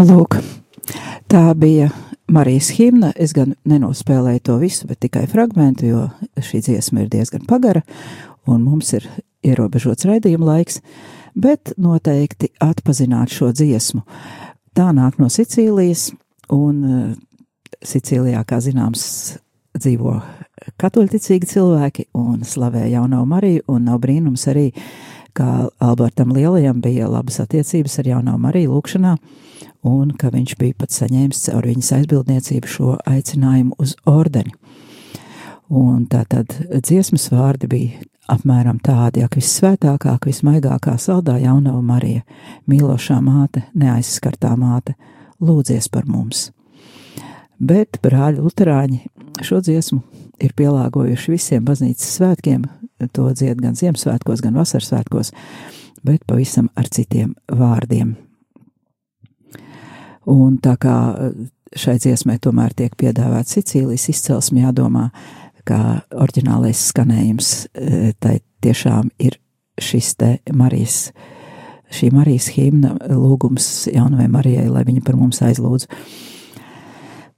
Nu, 0.00 0.06
lūk, 0.16 0.38
tā 1.28 1.50
bija 1.60 1.90
Marijas 2.32 2.70
himna. 2.72 3.10
Es 3.20 3.34
gan 3.36 3.50
nenospēlēju 3.68 4.40
to 4.48 4.54
visu, 4.56 4.86
bet 4.88 5.02
tikai 5.04 5.26
fragment, 5.28 5.82
jo 5.84 6.06
šī 6.40 6.62
dziesma 6.64 7.02
ir 7.02 7.10
diezgan 7.12 7.42
pagara, 7.44 7.82
un 8.48 8.62
mums 8.64 8.94
ir 8.96 9.04
ierobežots 9.44 10.06
raidījuma 10.08 10.54
laiks, 10.54 10.80
bet 11.36 11.74
noteikti 11.76 12.48
atpazināt 12.64 13.34
šo 13.34 13.50
dziesmu. 13.52 14.00
Tā 14.72 14.86
nāk 14.96 15.18
no 15.20 15.28
Sicīlijas, 15.28 16.14
un 16.48 16.80
uh, 16.80 17.04
Sicīlijā, 17.84 18.40
kā 18.48 18.62
zināms, 18.64 19.04
dzīvo 19.76 20.16
katoļticīgi 20.80 21.52
cilvēki 21.52 22.06
un 22.16 22.40
slavē 22.48 22.86
jauno 22.88 23.20
Mariju, 23.28 23.68
un 23.68 23.84
nav 23.92 24.00
brīnums 24.00 24.48
arī, 24.48 24.70
ka 25.36 25.68
Albertam 25.76 26.32
Lielajam 26.32 26.80
bija 26.80 27.12
labas 27.12 27.36
attiecības 27.44 28.00
ar 28.00 28.12
jauno 28.14 28.40
Mariju 28.40 28.78
lūkšanā, 28.78 29.18
un 29.86 30.12
ka 30.18 30.30
viņš 30.34 30.56
bija 30.60 30.76
pat 30.78 30.94
saņēmis 30.94 31.44
caur 31.46 31.66
viņas 31.70 31.92
aizbildniecību 31.98 32.70
šo 32.70 32.94
aicinājumu 33.08 33.76
uz 33.78 33.96
ordeni. 34.08 34.52
Un 35.70 36.06
tā 36.10 36.24
tad 36.28 36.56
dziesmas 36.82 37.28
vārdi 37.30 37.68
bija 37.70 38.06
apmēram 38.30 38.80
tādi, 38.82 39.24
ak, 39.24 39.36
vissvētākā, 39.38 40.16
vismaigākā 40.26 40.96
saldā 40.98 41.36
jaunā 41.42 41.74
Marija, 41.82 42.24
mīlošā 42.70 43.20
māte, 43.22 43.64
neaizskartā 43.74 44.54
māte, 44.58 44.96
lūdzies 45.40 45.90
par 45.92 46.06
mums. 46.10 46.50
Bet 47.60 48.00
brāļi 48.02 48.40
Lutāņi 48.40 49.00
šo 49.44 49.60
dziesmu 49.64 50.00
ir 50.40 50.54
pielāgojuši 50.56 51.34
visiem 51.34 51.66
baznīcas 51.66 52.16
svētkiem, 52.16 52.64
to 53.12 53.28
dzied 53.36 53.60
gan 53.60 53.76
Ziemassvētkos, 53.76 54.42
gan 54.44 54.56
Vasaras 54.56 54.90
svētkos, 54.92 55.32
bet 56.04 56.24
pavisam 56.28 56.70
ar 56.76 56.88
citiem 56.88 57.34
vārdiem. 57.46 58.16
Un 60.28 60.58
tā 60.60 60.74
kā 60.80 60.96
šai 61.76 61.96
dziesmai 62.02 62.38
tomēr 62.42 62.74
tiek 62.76 62.94
piedāvāts 62.98 63.56
Sicīlijas 63.56 64.08
izcelsme, 64.12 64.64
jādomā, 64.66 65.08
ka 65.64 66.02
oriģinālais 66.10 66.80
skanējums 66.90 67.50
e, 67.72 68.12
tai 68.20 68.40
tiešām 68.64 69.10
ir 69.22 69.38
šis 69.80 70.14
te 70.20 70.30
Marijas, 70.56 71.10
šī 71.94 72.10
Marijas 72.14 72.50
himna 72.56 72.96
lūgums 73.08 73.88
jaunajai 73.92 74.28
Marijai, 74.32 74.68
lai 74.72 74.84
viņa 74.88 75.04
par 75.06 75.18
mums 75.20 75.40
aizlūdz. 75.46 75.86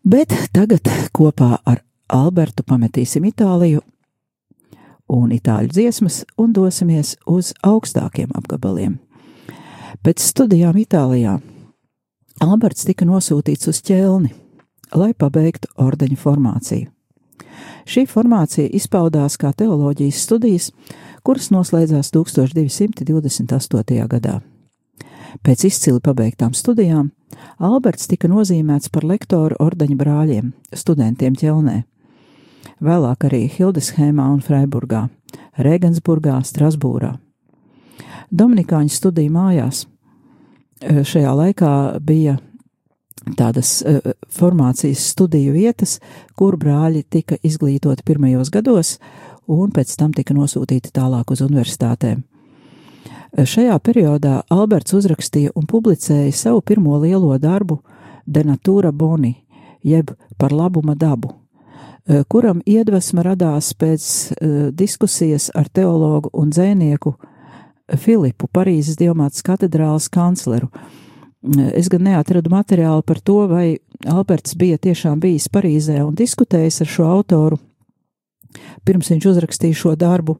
Bet 0.02 0.34
tagad 0.54 0.88
kopā 1.14 1.60
ar 1.62 1.84
Albertu 2.12 2.64
pametīsim 2.66 3.24
Itāliju 3.28 3.82
un 5.12 5.32
itāļu 5.34 5.70
dziesmas 5.72 6.22
un 6.40 6.52
dosimies 6.56 7.14
uz 7.28 7.52
augstākiem 7.66 8.32
apgabaliem. 8.38 8.96
Pēc 10.02 10.24
studijām 10.24 10.78
Itālijā 10.80 11.38
Alberts 12.42 12.82
tika 12.82 13.06
nosūtīts 13.06 13.68
uz 13.70 13.78
ķelni, 13.86 14.32
lai 14.98 15.12
pabeigtu 15.14 15.68
ordeņa 15.78 16.16
formāciju. 16.18 16.88
Šī 17.86 18.02
formācija 18.10 18.66
izpaudās 18.74 19.36
kā 19.38 19.52
teoloģijas 19.54 20.22
studijas, 20.26 20.70
kuras 21.22 21.52
noslēdzās 21.54 22.10
1228. 22.14 24.08
gadā. 24.10 24.40
Pēc 25.46 25.64
izcili 25.70 26.02
pabeigtām 26.02 26.50
studijām 26.54 27.12
Alberts 27.62 28.10
tika 28.10 28.28
nozīmēts 28.28 28.90
par 28.90 29.06
lektoru 29.06 29.56
ordeņa 29.62 29.96
brāļiem, 30.02 30.50
studentiem 30.74 31.38
ķelnē. 31.38 31.78
Vēlāk 32.82 33.28
arī 33.30 33.46
Hildeshēmā 33.54 34.26
un 34.34 34.42
Freiburgā, 34.42 35.06
Regensburgā, 35.62 36.42
Strasbūrā. 36.42 37.14
Dominikāņu 38.34 38.98
studiju 38.98 39.30
mājās 39.30 39.86
šajā 40.82 41.34
laikā 41.38 41.74
bija 42.02 42.38
tādas 43.38 43.80
uh, 43.82 44.00
formācijas 44.32 45.04
studiju 45.12 45.54
vietas, 45.54 45.98
kur 46.36 46.56
brāļi 46.58 47.04
tika 47.10 47.38
izglītoti 47.42 48.04
pirmajos 48.06 48.50
gados, 48.50 48.96
un 49.46 49.70
pēc 49.74 49.94
tam 49.98 50.12
tika 50.16 50.34
nosūtīti 50.34 50.92
tālāk 50.94 51.32
uz 51.34 51.42
universitātēm. 51.44 52.22
Šajā 53.32 53.78
periodā 53.80 54.42
Alberts 54.52 54.92
uzrakstīja 54.92 55.54
un 55.56 55.64
publicēja 55.64 56.32
savu 56.36 56.60
pirmo 56.60 56.98
lielo 57.00 57.32
darbu 57.40 57.78
De 58.26 58.42
Natura 58.44 58.92
Boni, 58.92 59.32
jeb 59.82 60.12
par 60.36 60.52
labuma 60.52 60.94
dabu, 60.94 61.32
kuram 62.28 62.60
iedvesma 62.66 63.24
radās 63.24 63.72
pēc 63.72 64.04
diskusijas 64.76 65.48
ar 65.56 65.70
teologu 65.72 66.28
un 66.36 66.52
dzēnieku 66.52 67.14
Filipu, 67.98 68.48
Parīzes 68.48 68.98
Dievmātes 69.00 69.44
katedrāles 69.44 70.08
kancleru. 70.12 70.68
Es 71.74 71.88
gan 71.90 72.04
neatradu 72.06 72.52
materiālu 72.52 73.02
par 73.02 73.18
to, 73.20 73.42
vai 73.50 73.78
Alberts 74.06 74.54
bija 74.58 74.78
tiešām 74.78 75.20
bijis 75.22 75.48
Parīzē 75.50 75.98
un 76.04 76.14
diskutējis 76.14 76.82
ar 76.84 76.90
šo 76.90 77.08
autoru, 77.10 77.58
pirms 78.86 79.10
viņš 79.10 79.26
uzrakstīja 79.32 79.78
šo 79.80 79.96
darbu, 79.98 80.36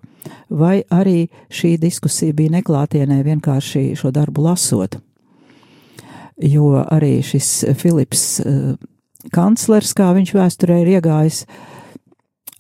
vai 0.48 0.82
arī 0.94 1.26
šī 1.50 1.74
diskusija 1.82 2.36
bija 2.38 2.54
neklātienē 2.58 3.18
vienkārši 3.26 3.96
šo 3.98 4.12
darbu 4.14 4.46
lasot. 4.46 5.00
Jo 6.42 6.84
arī 6.86 7.18
šis 7.26 7.50
Filips 7.78 8.24
uh, 8.40 8.74
kanclers, 9.34 9.92
kā 9.98 10.12
viņš 10.14 10.34
vēsturē 10.38 10.82
ir 10.82 10.96
iegājis 10.96 11.44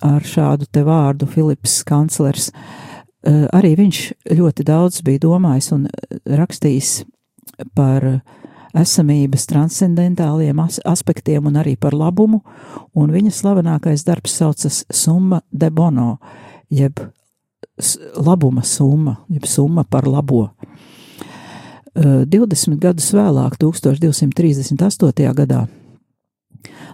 ar 0.02 0.22
šādu 0.26 0.66
te 0.66 0.82
vārdu 0.86 1.28
Filips 1.30 1.80
kanclers, 1.86 2.50
uh, 2.50 2.91
arī 3.24 3.74
viņš 3.78 3.98
ļoti 4.34 4.66
daudz 4.66 5.02
bija 5.06 5.22
domājis 5.22 5.72
un 5.74 5.88
rakstījis 6.26 6.92
par 7.76 8.22
esamības 8.72 9.44
transcendentāliem 9.50 10.60
as 10.62 10.80
aspektiem 10.88 11.46
un 11.50 11.58
arī 11.60 11.76
par 11.76 11.94
labumu, 11.94 12.40
un 12.96 13.12
viņa 13.12 13.32
slavenākais 13.36 14.06
darbs 14.06 14.38
saucas 14.40 14.82
Summa 14.90 15.42
de 15.52 15.70
Bono, 15.70 16.16
jeb 16.72 17.00
labuma 18.16 18.62
summa, 18.64 19.18
jeb 19.28 19.46
summa 19.46 19.84
par 19.84 20.08
labo. 20.08 20.50
20 21.94 22.78
gadus 22.80 23.10
vēlāk, 23.12 23.58
1238. 23.60 25.32
gadā, 25.36 25.66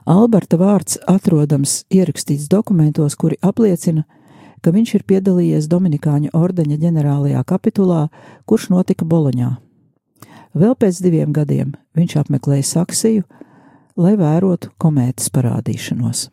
Alberta 0.08 0.56
vārds 0.58 0.96
atrodams 1.06 1.82
ierakstīts 1.92 2.48
dokumentos, 2.50 3.14
kuri 3.14 3.36
apliecina, 3.44 4.02
ka 4.02 4.17
viņš 4.64 4.94
ir 4.98 5.04
piedalījies 5.08 5.68
Dominikāņu 5.70 6.32
ordeņa 6.34 6.78
ģenerālajā 6.82 7.42
kapitulā, 7.46 8.08
kurš 8.46 8.68
notika 8.74 9.06
Boloņā. 9.06 9.56
Vēl 10.58 10.74
pēc 10.74 11.02
diviem 11.04 11.32
gadiem 11.32 11.74
viņš 11.94 12.16
apmeklēja 12.22 12.66
Saksiju, 12.66 13.26
lai 13.98 14.14
vērotu 14.18 14.72
komētas 14.80 15.30
parādīšanos. 15.34 16.28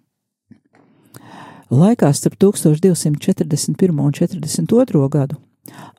Laikā 1.69 2.11
starp 2.13 2.38
1241 2.41 4.01
un 4.01 4.13
42 4.13 5.09
gadu 5.09 5.41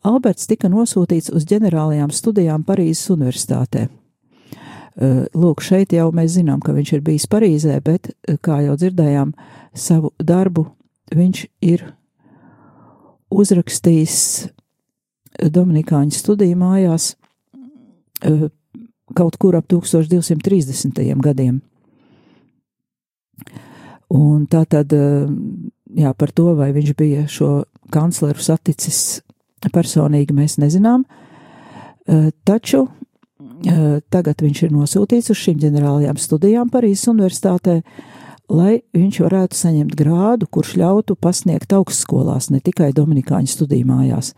Alberts 0.07 0.47
tika 0.47 0.71
nosūtīts 0.71 1.33
uz 1.35 1.47
ģenerālajām 1.51 2.13
studijām 2.15 2.65
Parīzes 2.67 3.11
Universitātē. 3.15 3.89
Lūk, 5.37 5.61
šeit 5.61 5.93
jau 5.93 6.09
mēs 6.15 6.37
zinām, 6.39 6.63
ka 6.65 6.73
viņš 6.77 6.93
ir 6.97 7.03
bijis 7.05 7.27
Parīzē, 7.29 7.81
bet, 7.85 8.13
kā 8.41 8.63
jau 8.65 8.77
dzirdējām, 8.79 9.35
savu 9.77 10.13
darbu 10.23 10.69
viņš 11.13 11.43
ir 11.67 11.85
uzrakstījis 13.31 14.19
Dominikāņu 15.53 16.17
studiju 16.17 16.57
mājās 16.57 17.15
Eh, 18.25 18.49
kaut 19.15 19.37
kur 19.37 19.57
ap 19.57 19.69
1230. 19.69 21.21
gadiem. 21.23 21.61
Un 24.09 24.47
tā 24.47 24.65
tad, 24.67 24.93
eh, 24.93 25.27
jā, 25.97 26.15
par 26.17 26.33
to, 26.33 26.55
vai 26.55 26.73
viņš 26.73 26.95
bija 26.97 27.27
šo 27.29 27.65
kancleru 27.91 28.41
saticis 28.41 29.21
personīgi, 29.73 30.33
mēs 30.33 30.59
nezinām. 30.59 31.05
Eh, 32.07 32.31
taču 32.45 32.89
tagad 34.11 34.37
viņš 34.37 34.63
ir 34.63 34.71
nosūtīts 34.71 35.31
uz 35.31 35.37
šīm 35.37 35.59
ģenerālajām 35.59 36.17
studijām 36.21 36.69
Parīzes 36.71 37.09
universitātē, 37.09 37.83
lai 38.53 38.81
viņš 38.95 39.21
varētu 39.25 39.59
saņemt 39.59 39.95
grādu, 39.99 40.47
kurš 40.51 40.77
ļautu 40.81 41.17
pasniegt 41.19 41.73
augstskolās, 41.75 42.51
ne 42.51 42.61
tikai 42.61 42.93
Dominikāņu 42.97 43.51
studiju 43.51 43.89
mājās. 43.89 44.33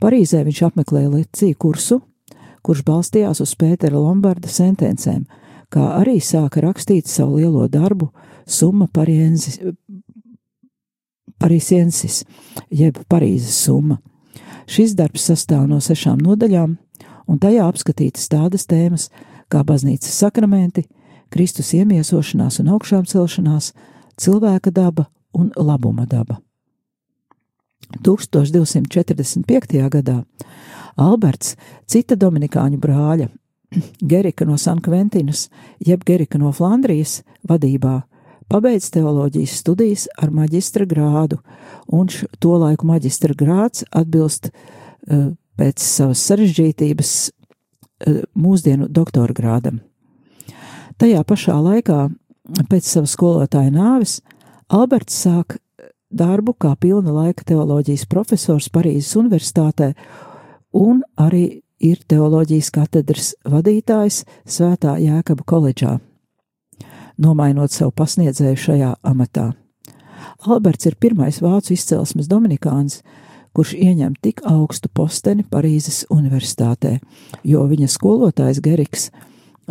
Parīzē 0.00 0.42
viņš 0.46 0.62
apmeklēja 0.68 1.12
lecīju 1.12 1.58
kursu, 1.60 2.00
kurš 2.64 2.84
balstījās 2.86 3.42
uz 3.44 3.54
Pētera 3.60 4.00
Lombarda 4.00 4.48
sentencēm, 4.48 5.24
kā 5.72 5.90
arī 6.00 6.18
sāka 6.20 6.64
rakstīt 6.64 7.08
savu 7.10 7.40
lielo 7.42 7.68
darbu 7.68 8.10
Summa 8.46 8.88
Pariensis, 8.92 9.60
Parisiensis, 11.40 12.22
jeb 12.70 13.00
Parīzes 13.10 13.56
summa. 13.66 13.98
Šis 14.70 14.94
darbs 14.96 15.26
sastāv 15.28 15.66
no 15.68 15.80
sešām 15.82 16.22
nodaļām, 16.24 16.76
un 17.28 17.40
tajā 17.40 17.66
apskatītas 17.68 18.30
tādas 18.32 18.64
tēmas 18.70 19.10
kā 19.52 19.60
baznīcas 19.66 20.14
sakramenti, 20.24 20.86
Kristus 21.34 21.72
iemiesošanās 21.74 22.60
un 22.62 22.70
augšām 22.76 23.06
celšanās, 23.10 23.72
cilvēka 24.20 24.70
daba 24.70 25.08
un 25.34 25.50
labuma 25.56 26.06
daba. 26.06 26.38
1245. 28.06 29.88
gadā 29.90 30.22
Alberts, 30.96 31.56
cita 31.90 32.14
dominikāņu 32.16 32.78
brāļa, 32.80 33.28
Gerika 34.12 34.46
no 34.46 34.56
San 34.58 34.80
Kventinas, 34.82 35.48
jeb 35.82 36.04
Gerika 36.06 36.38
no 36.38 36.52
Flandrijas 36.54 37.22
vadībā, 37.48 38.02
pabeidz 38.48 38.90
teoloģijas 38.94 39.56
studijas 39.58 40.06
ar 40.20 40.30
maģistra 40.34 40.86
grādu, 40.86 41.40
un 41.90 42.10
to 42.38 42.58
laiku 42.60 42.86
maģistra 42.86 43.34
grāds 43.34 43.82
atbilst 43.90 44.52
uh, 44.52 45.32
pēc 45.58 45.82
savas 45.82 46.22
sarežģītības 46.30 47.10
uh, 47.26 48.22
mūsdienu 48.38 48.86
doktora 48.86 49.34
grādam. 49.34 49.82
Tajā 51.00 51.24
pašā 51.26 51.56
laikā, 51.58 52.06
pēc 52.70 52.86
savas 52.86 53.14
skolotāja 53.16 53.72
nāves, 53.74 54.20
Alberts 54.70 55.16
sāk 55.24 55.58
darbu 56.14 56.54
kā 56.54 56.74
pilna 56.80 57.12
laika 57.12 57.44
teoloģijas 57.46 58.06
profesors 58.06 58.70
Parīzes 58.72 59.16
Universitātē 59.18 59.92
un 60.78 61.02
arī 61.18 61.64
ir 61.82 62.00
teoloģijas 62.08 62.70
katedras 62.74 63.32
vadītājs 63.50 64.22
Svētā 64.46 64.94
Jēkaba 65.02 65.44
koledžā, 65.46 65.98
nomainot 67.18 67.74
savu 67.74 67.92
pasniedzēju 67.98 68.62
šajā 68.68 68.94
amatā. 69.02 69.50
Alberts 70.46 70.86
ir 70.86 70.96
pirmais 71.00 71.42
vācu 71.42 71.74
izcelsmes 71.74 72.30
dominikāns, 72.30 73.02
kurš 73.54 73.74
ieņem 73.76 74.16
tik 74.22 74.42
augstu 74.48 74.88
posteni 74.94 75.44
Parīzes 75.46 76.04
universitātē, 76.10 76.98
jo 77.44 77.66
viņa 77.70 77.90
skolotājs 77.90 78.62
Geriks 78.64 79.10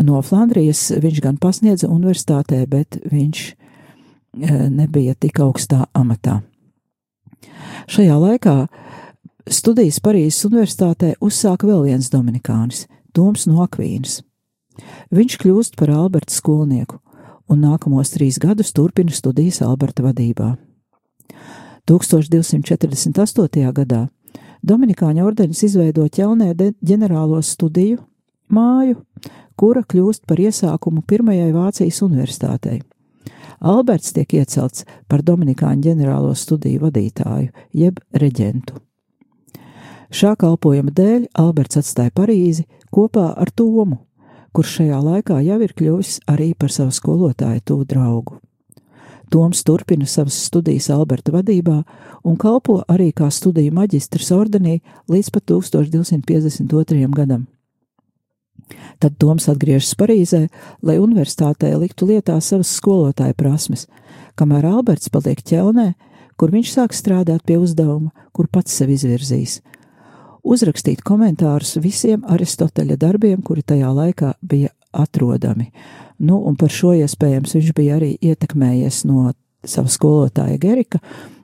no 0.02 0.22
Flandrijas 0.22 0.90
viņš 1.04 1.22
gan 1.22 1.38
pasniedza 1.38 1.90
universitātē, 1.92 2.64
bet 2.68 2.98
viņš 3.12 3.44
eh, 3.50 4.70
nebija 4.70 5.16
tik 5.16 5.40
augstā 5.44 5.86
amatā. 5.94 6.42
Šajā 7.92 8.18
laikā 8.18 8.58
Studijas 9.52 10.00
Parīzes 10.00 10.46
Universitātē 10.48 11.14
uzsāka 11.22 11.68
vēl 11.68 11.90
viens 11.90 12.10
dominikānis, 12.10 12.88
Toms 13.14 13.46
no 13.46 13.62
Akvīnas. 13.66 14.22
Viņš 15.14 15.38
kļūst 15.42 15.76
par 15.78 15.92
Alberta 15.94 16.34
skolnieku 16.34 16.98
un 17.52 17.62
nākamos 17.62 18.14
trīs 18.16 18.40
gadus 18.42 18.72
turpina 18.74 19.12
studijas 19.14 19.62
Alberta 19.62 20.06
vadībā. 20.06 20.56
1248. 21.90 23.72
gadā 23.76 24.08
Dominikāņa 24.64 25.26
ordenis 25.28 25.60
izveido 25.68 26.06
ķelnē 26.08 26.54
ģenerālo 26.80 27.42
studiju 27.44 28.00
māju, 28.50 29.02
kura 29.56 29.84
kļūst 29.84 30.26
par 30.28 30.42
iesākumu 30.42 31.04
pirmajai 31.08 31.52
Vācijas 31.56 32.02
universitātei. 32.06 32.82
Alberts 33.64 34.12
tiek 34.12 34.34
iecelts 34.36 34.84
par 35.08 35.24
Dominikāņu 35.24 35.88
ģenerālo 35.88 36.34
studiju 36.36 36.84
vadītāju, 36.84 37.52
jeb 37.72 38.02
reģentu. 38.12 38.76
Šā 40.14 40.36
kalpojuma 40.38 40.92
dēļ 40.94 41.30
Alberts 41.42 41.80
atstāja 41.80 42.12
Parīzi, 42.14 42.68
kopā 42.94 43.32
ar 43.40 43.50
Tomu, 43.56 44.04
kurš 44.54 44.80
šajā 44.80 45.00
laikā 45.02 45.40
jau 45.42 45.60
ir 45.64 45.74
kļuvis 45.74 46.20
arī 46.30 46.52
par 46.54 46.74
savu 46.76 46.94
skolotāju 46.94 47.64
tuvu 47.66 47.88
draugu. 47.90 48.38
Toms 49.34 49.64
turpina 49.66 50.06
savas 50.06 50.36
studijas 50.46 50.92
Alberta 50.94 51.34
vadībā 51.34 51.80
un 52.22 52.36
kalpo 52.38 52.84
arī 52.86 53.10
kā 53.18 53.32
studiju 53.34 53.74
maģistrs 53.74 54.30
ordenī 54.36 54.76
līdz 55.10 55.32
pat 55.34 55.48
1252. 55.50 57.08
gadam. 57.16 57.48
Tad 59.00 59.18
Toms 59.20 59.50
atgriežas 59.52 59.96
Parīzē, 60.00 60.48
lai 60.82 60.98
universitātē 61.02 61.74
liktu 61.78 62.08
lietā 62.10 62.40
savas 62.42 62.72
skolotāja 62.78 63.36
prasmes, 63.38 63.88
kamēr 64.40 64.68
Alberts 64.70 65.12
paliek 65.14 65.42
ķelnē, 65.42 65.94
kur 66.38 66.54
viņš 66.54 66.72
sāk 66.76 66.96
strādāt 66.96 67.46
pie 67.46 67.60
uzdevuma, 67.62 68.12
kur 68.34 68.48
pats 68.48 68.74
sev 68.74 68.90
izvirzīs- 68.94 69.62
uzrakstīt 70.54 71.04
komentārus 71.04 71.78
visiem 71.82 72.24
Aristoteļa 72.24 72.98
darbiem, 72.98 73.44
kuri 73.44 73.62
tajā 73.62 73.94
laikā 73.94 74.34
bija 74.42 74.70
atrodami. 74.94 75.72
Nu, 76.20 76.40
un 76.48 76.56
par 76.56 76.70
šo 76.70 76.94
iespējams 76.94 77.56
viņš 77.56 77.74
bija 77.74 77.98
arī 77.98 78.18
ietekmējies 78.22 79.06
no 79.06 79.34
sava 79.66 79.88
skolotāja 79.88 80.60
Gerika, 80.60 81.00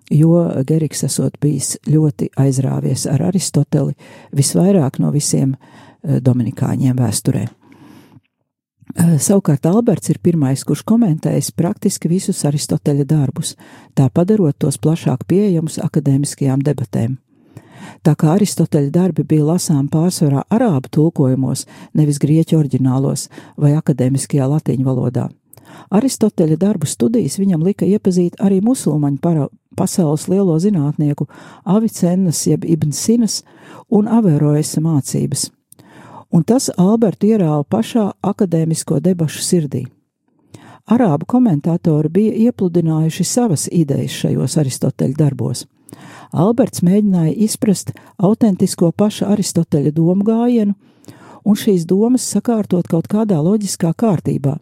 jo 0.09 0.63
Geriks 0.67 1.03
esot 1.03 1.37
bijis 1.41 1.77
ļoti 1.87 2.29
aizrāvies 2.37 3.05
ar 3.09 3.21
Aristoteli 3.29 3.95
visvairāk 4.35 4.99
no 4.99 5.11
visiem 5.11 5.53
eh, 5.53 5.88
dominikāņiem 6.03 6.97
vēsturē. 6.99 7.47
Eh, 8.97 9.19
savukārt 9.21 9.67
Alberts 9.69 10.09
ir 10.09 10.17
pirmais, 10.17 10.63
kurš 10.65 10.81
komentējis 10.89 11.51
praktiski 11.53 12.09
visus 12.09 12.41
Aristoteļa 12.49 13.05
darbus, 13.05 13.53
tā 13.93 14.07
padarot 14.09 14.57
tos 14.57 14.79
plašāk 14.81 15.27
pieejamus 15.29 15.77
akadēmiskajām 15.83 16.63
debatēm. 16.65 17.19
Tā 18.03 18.15
kā 18.17 18.33
Aristoteļa 18.33 18.89
darbi 18.91 19.23
bija 19.23 19.45
lasām 19.45 19.85
pārsvarā 19.93 20.41
arābu 20.49 20.89
tulkojumos, 20.89 21.67
nevis 21.93 22.17
grieķu 22.19 22.57
oriģinālos 22.57 23.27
vai 23.57 23.75
akadēmiskajā 23.77 24.49
latīņu 24.49 24.87
valodā. 24.87 25.27
Aristoteļa 25.93 26.57
darbu 26.57 26.89
studijas 26.89 27.37
viņam 27.37 27.61
lika 27.63 27.85
iepazīt 27.85 28.41
arī 28.41 28.57
musulmaņu 28.65 29.21
para, 29.21 29.47
pasaules 29.77 30.25
lielo 30.27 30.57
zinātnieku 30.57 31.29
Avicennas 31.63 32.41
jeb 32.49 32.65
Ibn 32.65 32.91
Sinas 32.91 33.43
un 33.87 34.09
Averoesa 34.09 34.81
mācības. 34.81 35.51
Un 36.29 36.43
tas 36.45 36.69
Albertu 36.77 37.31
ierāva 37.31 37.63
pašā 37.65 38.11
akadēmisko 38.21 38.99
debašu 39.01 39.41
sirdī. 39.41 39.85
Arābu 40.89 41.25
komentātori 41.29 42.09
bija 42.09 42.49
iepludinājuši 42.49 43.25
savas 43.25 43.67
idejas 43.71 44.13
šajos 44.23 44.57
Aristoteļa 44.61 45.17
darbos. 45.17 45.65
Alberts 46.33 46.83
mēģināja 46.85 47.33
izprast 47.45 47.91
autentisko 48.17 48.91
paša 48.91 49.31
Aristoteļa 49.33 49.93
domu 49.93 50.25
gājienu 50.25 50.75
un 51.45 51.57
šīs 51.57 51.85
domas 51.89 52.25
sakārtot 52.29 52.87
kaut 52.89 53.07
kādā 53.09 53.39
loģiskā 53.41 53.93
kārtībā, 53.97 54.57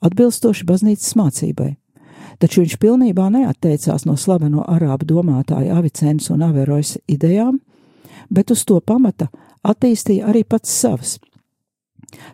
atbilstoši 0.00 0.66
baznīcas 0.68 1.16
mācībai. 1.18 1.74
Taču 2.40 2.62
viņš 2.62 2.76
pilnībā 2.80 3.26
neatteicās 3.32 4.06
no 4.08 4.16
slaveno 4.16 4.64
arābu 4.64 5.08
domātāju 5.08 5.74
Avicens 5.76 6.30
un 6.32 6.44
Averojas 6.46 6.96
idejām, 7.10 7.58
bet 8.30 8.52
uz 8.54 8.64
to 8.64 8.80
pamata 8.80 9.28
attīstīja 9.66 10.30
arī 10.30 10.44
pats 10.44 10.72
savas. 10.72 11.18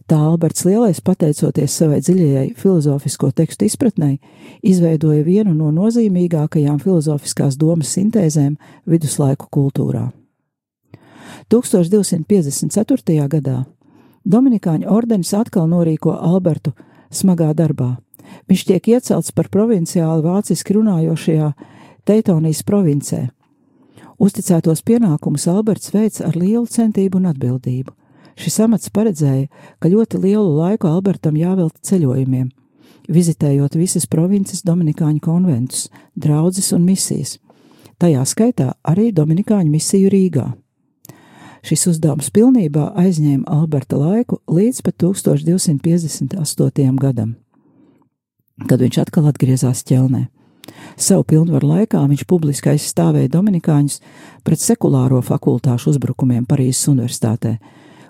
Tā 0.09 0.17
Alberts 0.17 0.65
Lielais, 0.65 1.03
pateicoties 1.05 1.75
savai 1.77 1.99
dziļajai 2.01 2.55
filozofisko 2.57 3.31
tekstu 3.37 3.67
izpratnei, 3.67 4.19
izveidoja 4.65 5.25
vienu 5.27 5.53
no 5.55 5.69
nozīmīgākajām 5.75 6.79
filozofiskās 6.81 7.59
domas 7.61 7.93
sintēzēm 7.97 8.57
viduslaiku 8.89 9.51
kultūrā. 9.53 10.09
1254. 11.53 13.29
gadā 13.29 13.65
Dominikāņu 14.27 14.89
ordenis 14.91 15.31
atkal 15.39 15.69
norīko 15.71 16.17
Albertu 16.17 16.73
smagā 17.15 17.53
darbā. 17.55 17.93
Viņš 18.51 18.65
tiek 18.67 18.89
iecelts 18.97 19.31
par 19.31 19.51
provinciāli 19.53 20.25
vāciski 20.25 20.75
runājošajā 20.75 21.53
Teitonijas 22.07 22.62
provincē. 22.67 23.27
Uzticētos 24.16 24.81
pienākumus 24.87 25.44
Alberts 25.52 25.92
veids 25.92 26.22
ar 26.24 26.37
lielu 26.40 26.64
centību 26.64 27.18
un 27.20 27.26
atbildību. 27.33 27.92
Šis 28.37 28.61
amats 28.64 28.92
paredzēja, 28.92 29.48
ka 29.81 29.88
ļoti 29.92 30.20
lielu 30.20 30.57
laiku 30.57 30.88
Albertam 30.88 31.37
jāvelta 31.37 31.81
ceļojumiem, 31.85 32.50
vizitējot 33.12 33.76
visas 33.76 34.07
provinces 34.09 34.64
Dominikāņu 34.64 35.20
konventus, 35.24 35.88
draudzes 36.16 36.72
un 36.76 36.85
misijas, 36.88 37.38
tajā 38.00 38.24
skaitā 38.29 38.72
arī 38.85 39.12
Dominikāņu 39.16 39.70
misiju 39.72 40.12
Rīgā. 40.12 40.46
Šis 41.66 41.87
uzdevums 41.90 42.31
pilnībā 42.31 42.92
aizņēma 42.96 43.48
Alberta 43.50 43.96
laiku 43.98 44.38
līdz 44.46 44.83
pat 44.87 44.96
1258. 45.02 46.96
gadam, 47.00 47.35
kad 48.68 48.81
viņš 48.81 48.98
atkal 49.02 49.26
atgriezās 49.33 49.83
ķelnē. 49.85 50.36
Savu 50.96 51.26
pilnvaru 51.28 51.68
laikā 51.68 52.00
viņš 52.09 52.22
publiski 52.24 52.70
aizstāvēja 52.72 53.28
Dominikāņus 53.35 53.98
pret 54.46 54.62
sekulāro 54.62 55.20
fakultāšu 55.20 55.92
uzbrukumiem 55.92 56.46
Parīzes 56.48 56.88
universitātē, 56.88 57.59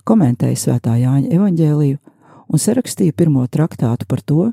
komentēja 0.07 0.61
Svētā 0.61 0.94
Jāņa 1.01 1.33
evaņģēliju 1.35 1.99
un 2.46 2.62
sarakstīja 2.62 3.16
pirmo 3.16 3.42
traktātu 3.51 4.07
par 4.07 4.22
to, 4.22 4.53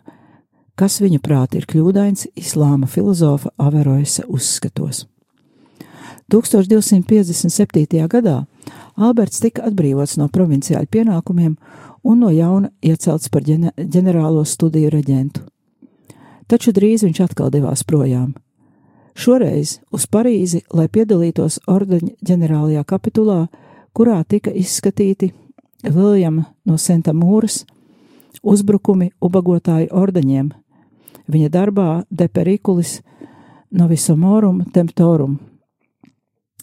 kas 0.74 0.98
viņa 1.04 1.22
prāti 1.22 1.62
ir 1.62 1.70
kļūdains 1.70 2.32
islāma 2.34 2.90
filozofa 2.90 3.54
Averoisa 3.62 4.26
uzskatos. 4.26 5.06
1257. 6.34 8.08
gadā 8.10 8.40
Alberts 8.98 9.44
tika 9.46 9.68
atbrīvots 9.70 10.18
no 10.18 10.32
provinciāļu 10.34 10.90
pienākumiem 10.90 11.58
un 12.04 12.20
no 12.26 12.34
jauna 12.34 12.74
iecelts 12.82 13.30
par 13.30 13.46
ģenerālo 13.46 14.42
studiju 14.42 14.90
reģentu. 14.90 15.46
Taču 16.48 16.74
drīz 16.76 17.06
viņš 17.06 17.22
atkal 17.24 17.52
devās 17.54 17.84
projām. 17.88 18.34
Šoreiz 19.14 19.78
uz 19.94 20.08
Parīzi, 20.10 20.64
lai 20.74 20.88
piedalītos 20.90 21.60
ordeņa 21.70 22.16
ģenerālajā 22.26 22.84
kapitulā, 22.90 23.46
kurā 23.94 24.24
tika 24.26 24.52
izskatīti 24.52 25.32
Viljama 25.84 26.48
no 26.66 26.78
Senta 26.78 27.14
Mūras 27.14 27.64
uzbrukumi 28.42 29.12
ubagotāju 29.22 29.92
ordeņiem, 29.92 30.52
viņa 31.30 31.50
darbā 31.54 31.90
De 32.10 32.28
Perikulis 32.28 33.02
Novisomorum 33.72 34.64
Temptorum 34.74 35.38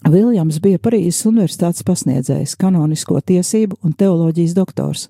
Viljams 0.09 0.57
bija 0.57 0.79
Parīzes 0.81 1.27
Universitātes 1.29 1.83
pasniedzējs, 1.85 2.55
kanonisko 2.57 3.19
tiesību 3.21 3.77
un 3.85 3.93
teoloģijas 3.93 4.55
doktors. 4.57 5.09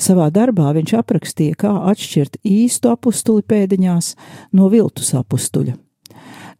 Savā 0.00 0.30
darbā 0.34 0.72
viņš 0.76 0.94
aprakstīja, 0.98 1.58
kā 1.58 1.72
atšķirt 1.90 2.40
īstu 2.42 2.90
apustuli 2.92 3.44
pēdiņās 3.46 4.14
no 4.58 4.68
viltus 4.72 5.12
apustuļa. 5.18 5.76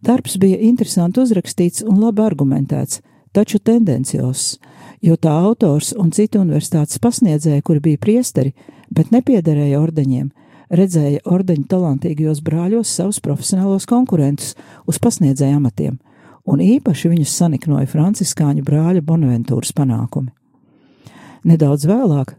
Darbs 0.05 0.37
bija 0.39 0.61
interesanti 0.61 1.23
uzrakstīts 1.23 1.85
un 1.89 2.03
labi 2.03 2.23
argumentēts, 2.25 3.01
taču 3.35 3.59
tendenciozs, 3.59 4.59
jo 5.03 5.17
tā 5.17 5.33
autors 5.47 5.93
un 5.97 6.13
citi 6.13 6.39
universitātes 6.39 7.01
pasniedzēji, 7.03 7.65
kuri 7.65 7.83
bija 7.89 8.01
priesteri, 8.01 8.55
bet 8.95 9.11
nepiederēja 9.15 9.81
ordeņiem, 9.81 10.31
redzēja 10.71 11.25
ordeņu 11.25 11.69
talantīgajos 11.71 12.43
brāļos 12.45 12.97
savus 13.01 13.23
profesionālos 13.25 13.89
konkurentus 13.89 14.55
uz 14.87 15.01
pasniedzēju 15.03 15.63
amatiem– 15.63 16.01
un 16.45 16.61
īpaši 16.61 17.11
viņus 17.13 17.35
saniknoja 17.39 17.89
franciskāņu 17.91 18.65
brāļa 18.67 19.03
Bonaventūras 19.05 19.73
panākumi. 19.77 20.33
Nedaudz 21.45 21.87
vēlāk 21.89 22.35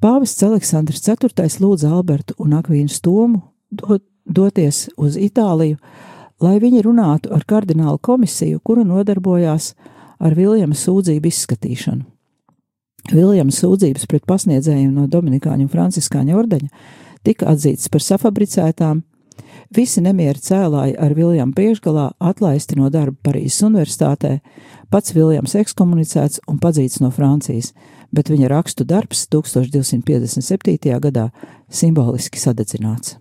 pāvests 0.00 0.44
Aleksandrs 0.46 1.02
IV 1.06 1.60
lūdza 1.62 1.90
Albertu 1.92 2.34
un 2.38 2.54
Akvīnu 2.58 2.92
Stomu 2.92 3.42
dot, 3.70 4.02
doties 4.24 4.88
uz 4.96 5.16
Itāliju, 5.16 5.78
lai 6.40 6.58
viņi 6.62 6.84
runātu 6.86 7.32
ar 7.34 7.44
kardinālu 7.44 7.98
komisiju, 7.98 8.60
kura 8.64 8.84
nodarbojās 8.84 9.74
ar 10.20 10.34
Viljama 10.36 10.76
sūdzību 10.76 11.30
izskatīšanu. 11.30 12.04
Viljama 13.10 13.52
sūdzības 13.54 14.04
pret 14.06 14.26
pasniedzējiem 14.28 14.92
no 14.94 15.06
Dominikāņu 15.10 15.64
un 15.64 15.72
Franciskāņu 15.72 16.36
ordeņa 16.36 16.68
tika 17.24 17.48
atzītas 17.52 17.88
par 17.92 18.04
safabricētām 18.04 19.00
Visi 19.70 20.02
nemieri 20.02 20.40
cēlāji 20.42 20.96
ar 20.98 21.12
Viljamu 21.14 21.54
priekšgalā 21.54 22.08
atlaisti 22.18 22.74
no 22.74 22.88
darba 22.90 23.14
Parīzes 23.28 23.62
universitātē, 23.68 24.40
pats 24.90 25.14
Viljams 25.14 25.54
ekskomunicēts 25.60 26.42
un 26.50 26.58
padzīts 26.58 26.98
no 27.04 27.12
Francijas, 27.14 27.70
bet 28.10 28.32
viņa 28.32 28.50
rakstu 28.50 28.82
darbs 28.82 29.28
1257. 29.30 30.98
gadā 31.06 31.28
simboliski 31.70 32.42
sadedzināts. 32.42 33.14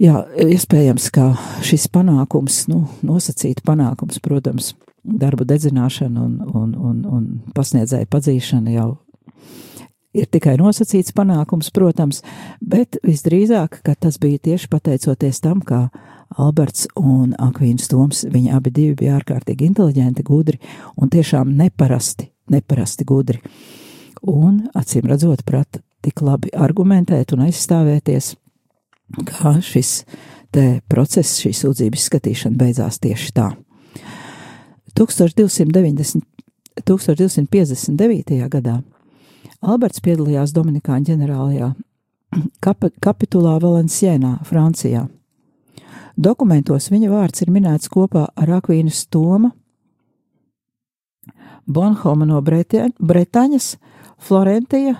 Jā, 0.00 0.24
iespējams, 0.40 1.10
ka 1.12 1.30
šis 1.64 1.86
panākums, 1.92 2.62
nu, 2.72 2.82
nosacīta 3.04 3.64
panākums, 3.64 4.20
protams, 4.24 4.72
darbu 5.04 5.44
dedzināšana 5.48 6.24
un, 6.24 6.40
un, 6.48 6.72
un, 6.76 7.04
un 7.12 7.28
pasniedzēja 7.56 8.08
padzīšana 8.08 8.72
jau 8.72 8.90
ir 10.16 10.28
tikai 10.32 10.56
nosacīts 10.60 11.14
panākums, 11.16 11.72
protams, 11.74 12.22
bet 12.60 12.98
visdrīzāk, 13.06 13.80
ka 13.86 13.94
tas 13.94 14.20
bija 14.22 14.42
tieši 14.50 14.70
pateicoties 14.72 15.42
tam, 15.44 15.60
kā 15.60 15.86
Alberts 16.36 16.88
un 16.98 17.36
Akvīns 17.38 17.90
Toms, 17.90 18.24
viņi 18.32 18.54
abi 18.56 18.72
divi 18.74 18.96
bija 19.04 19.20
ārkārtīgi 19.20 19.68
inteliģenti, 19.70 20.24
gudri 20.26 20.58
un 20.96 21.12
tiešām 21.12 21.52
neparasti 21.56 22.30
neparasti 22.50 23.04
gudri. 23.06 23.40
Un, 24.26 24.64
acīm 24.74 25.06
redzot, 25.10 25.44
prata 25.46 25.82
tik 26.04 26.22
labi 26.24 26.52
argumentēt 26.54 27.34
un 27.34 27.44
aizstāvēties, 27.46 28.34
kā 29.28 29.56
šis 29.62 29.92
te 30.54 30.80
process, 30.90 31.40
šī 31.42 31.52
sūdzības 31.54 32.04
izskatīšana 32.04 32.58
beidzās 32.58 33.00
tieši 33.02 33.32
tā. 33.36 33.50
1290, 34.96 36.24
1259. 36.86 38.38
gadā 38.52 38.80
Alberts 39.60 40.02
piedalījās 40.04 40.54
Dominikāņu 40.56 41.12
ģenerālajā 41.12 41.74
kap 42.60 42.84
kapitulā 43.00 43.56
Valencienā, 43.62 44.38
Francijā. 44.44 45.06
Dokumentos 46.16 46.88
viņa 46.90 47.10
vārds 47.12 47.44
ir 47.44 47.52
minēts 47.52 47.90
kopā 47.92 48.26
ar 48.36 48.52
Akvīnas 48.58 49.04
Toma, 49.12 49.52
Bonhoma 51.66 52.26
no 52.28 52.40
Bretaņas, 52.40 53.76
Florentija 54.22 54.94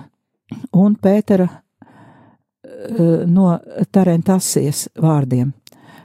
un 0.75 0.97
Pētera 1.01 1.47
eh, 1.47 3.23
no 3.25 3.53
Tarentasijas 3.91 4.87
vārdiem. 4.99 5.53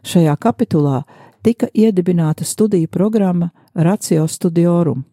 Šajā 0.06 0.36
kapitulā 0.40 1.02
tika 1.42 1.68
iedibināta 1.74 2.46
studiju 2.46 2.88
programma 2.88 3.50
Ratio 3.74 4.26
Studiorum, 4.28 5.04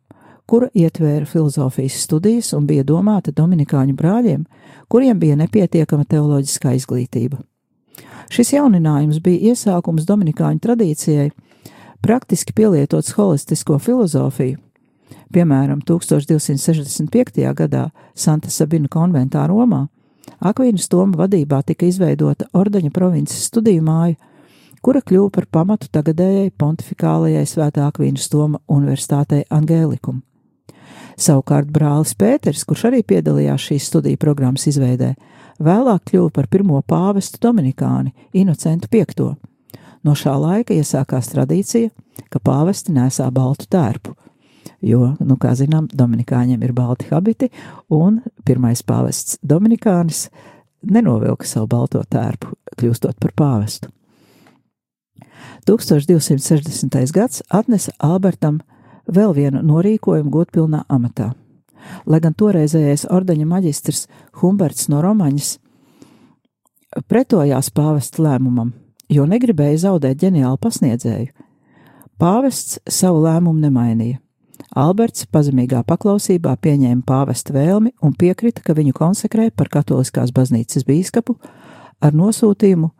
kura 0.50 0.70
ietvēra 0.74 1.28
filozofijas 1.30 2.00
studijas 2.04 2.54
un 2.58 2.66
bija 2.70 2.84
domāta 2.84 3.34
dominikāņu 3.36 3.94
brāļiem, 3.98 4.46
kuriem 4.90 5.20
bija 5.22 5.38
nepietiekama 5.38 6.08
teoloģiskā 6.10 6.74
izglītība. 6.80 7.38
Šis 8.34 8.56
jauninājums 8.56 9.22
bija 9.26 9.54
iesākums 9.54 10.08
dominikāņu 10.10 10.64
tradīcijai, 10.64 11.30
praktiski 12.02 12.56
pielietots 12.58 13.14
holistisko 13.18 13.78
filozofiju. 13.78 14.58
Piemēram, 15.34 15.82
1265. 15.86 17.46
gadā 17.54 17.90
Santa 18.18 18.50
Sabina 18.50 18.90
konventā 18.90 19.46
Romā 19.50 19.86
Akvīnas 20.40 20.88
Toma 20.90 21.18
vadībā 21.26 21.62
tika 21.68 21.88
izveidota 21.90 22.48
Ordeņa 22.54 22.92
provinces 22.96 23.50
studiju 23.50 23.84
māja, 23.86 24.16
kura 24.82 25.02
kļuva 25.02 25.34
par 25.36 25.50
pamatu 25.52 25.90
tagadējai 25.92 26.54
pontificālajai 26.58 27.46
Svētā 27.50 27.90
Akvīnas 27.90 28.30
Toma 28.32 28.62
universitātei 28.68 29.44
Angēlikum. 29.50 30.24
Savukārt 31.20 31.72
brālis 31.74 32.16
Pēters, 32.16 32.64
kurš 32.68 32.88
arī 32.90 33.02
piedalījās 33.04 33.70
šīs 33.70 33.90
studiju 33.92 34.20
programmas 34.22 34.68
izveidē, 34.72 35.14
vēlāk 35.60 36.06
kļuva 36.12 36.32
par 36.36 36.48
pirmo 36.48 36.80
pāvestu 36.82 37.42
Dominikāni 37.44 38.14
Inocentu 38.34 38.88
V. 38.92 39.34
No 40.04 40.16
šā 40.16 40.38
laika 40.40 40.74
iesākās 40.74 41.34
tradīcija, 41.34 41.92
ka 42.32 42.40
pāvesti 42.40 42.96
nesā 42.96 43.28
baltu 43.36 43.68
tērpu, 43.68 44.16
jo, 44.82 45.16
nu, 45.20 45.36
kā 45.36 45.52
zinām, 45.60 45.90
Dominikāņiem 45.92 46.64
ir 46.64 46.74
balti 46.74 47.10
habiti, 47.12 47.52
un 47.92 48.22
pirmais 48.48 48.84
pāvests 48.84 49.40
Dominikānis 49.44 50.30
nenovilka 50.88 51.48
savu 51.48 51.68
balto 51.68 52.04
tērpu, 52.08 52.56
kļūstot 52.80 53.20
par 53.20 53.36
pāvestu. 53.36 53.92
1260. 55.68 57.12
gads 57.14 57.44
atnesa 57.50 57.92
Albertam 58.00 58.62
vēl 59.14 59.34
vienu 59.36 59.62
norīkojumu 59.66 60.32
godpilnā 60.34 60.84
amatā. 60.90 61.32
Lai 62.06 62.20
gan 62.22 62.36
toreizējais 62.38 63.08
ordeņa 63.10 63.48
maģistrs 63.48 64.08
Humberts 64.42 64.90
no 64.92 65.02
Romaņas 65.04 65.58
pretojās 67.10 67.70
pāvesta 67.74 68.24
lēmumam, 68.26 68.74
jo 69.10 69.26
negribēja 69.30 69.86
zaudēt 69.86 70.20
ģeniālu 70.24 70.58
pasniedzēju, 70.62 71.30
pāvests 72.20 72.80
savu 72.90 73.24
lēmumu 73.26 73.62
nemainīja. 73.68 74.20
Alberts 74.78 75.26
pazemīgā 75.34 75.82
paklausībā 75.88 76.52
pieņēma 76.62 77.02
pāvesta 77.08 77.56
vēlmi 77.56 77.94
un 78.06 78.14
piekrita, 78.14 78.62
ka 78.62 78.76
viņu 78.78 78.94
konsekrē 78.98 79.48
par 79.56 79.72
katoliskās 79.72 80.34
baznīcas 80.36 80.86
bīskapu 80.86 81.40
ar 82.06 82.14
nosūtījumu 82.14 82.92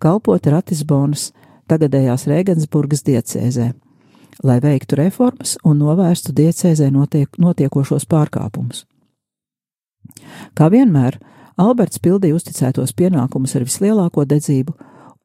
kalpot 0.00 0.46
Ratisbonas 0.54 1.32
tagadējās 1.68 2.24
Rēgensburgas 2.30 3.04
diecēzē 3.04 3.72
lai 4.42 4.58
veiktu 4.62 4.98
reformas 4.98 5.56
un 5.64 5.80
novērstu 5.82 6.32
diecēzē 6.36 6.90
notiek, 6.94 7.30
notiekošos 7.38 8.06
pārkāpumus. 8.10 8.84
Kā 10.54 10.68
vienmēr, 10.72 11.18
Alberts 11.58 11.98
pildīja 11.98 12.36
uzticētos 12.38 12.94
pienākumus 12.94 13.56
ar 13.58 13.66
vislielāko 13.66 14.24
dedzību 14.28 14.74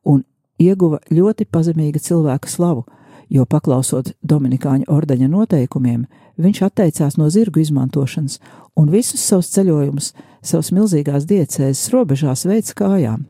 un 0.10 0.24
ieguva 0.62 1.00
ļoti 1.14 1.46
pazemīga 1.46 2.02
cilvēka 2.02 2.50
slavu, 2.50 2.86
jo 3.30 3.46
paklausot 3.50 4.14
Dominikāņu 4.26 4.90
ordeņa 4.90 5.30
noteikumiem, 5.30 6.06
viņš 6.38 6.62
atteicās 6.68 7.18
no 7.18 7.30
zirgu 7.30 7.62
izmantošanas 7.62 8.40
un 8.78 8.90
visus 8.90 9.22
savus 9.22 9.52
ceļojumus 9.54 10.12
savas 10.44 10.72
milzīgās 10.74 11.28
diecēzes 11.30 11.92
robežās 11.94 12.46
veids 12.50 12.74
kājām. 12.78 13.28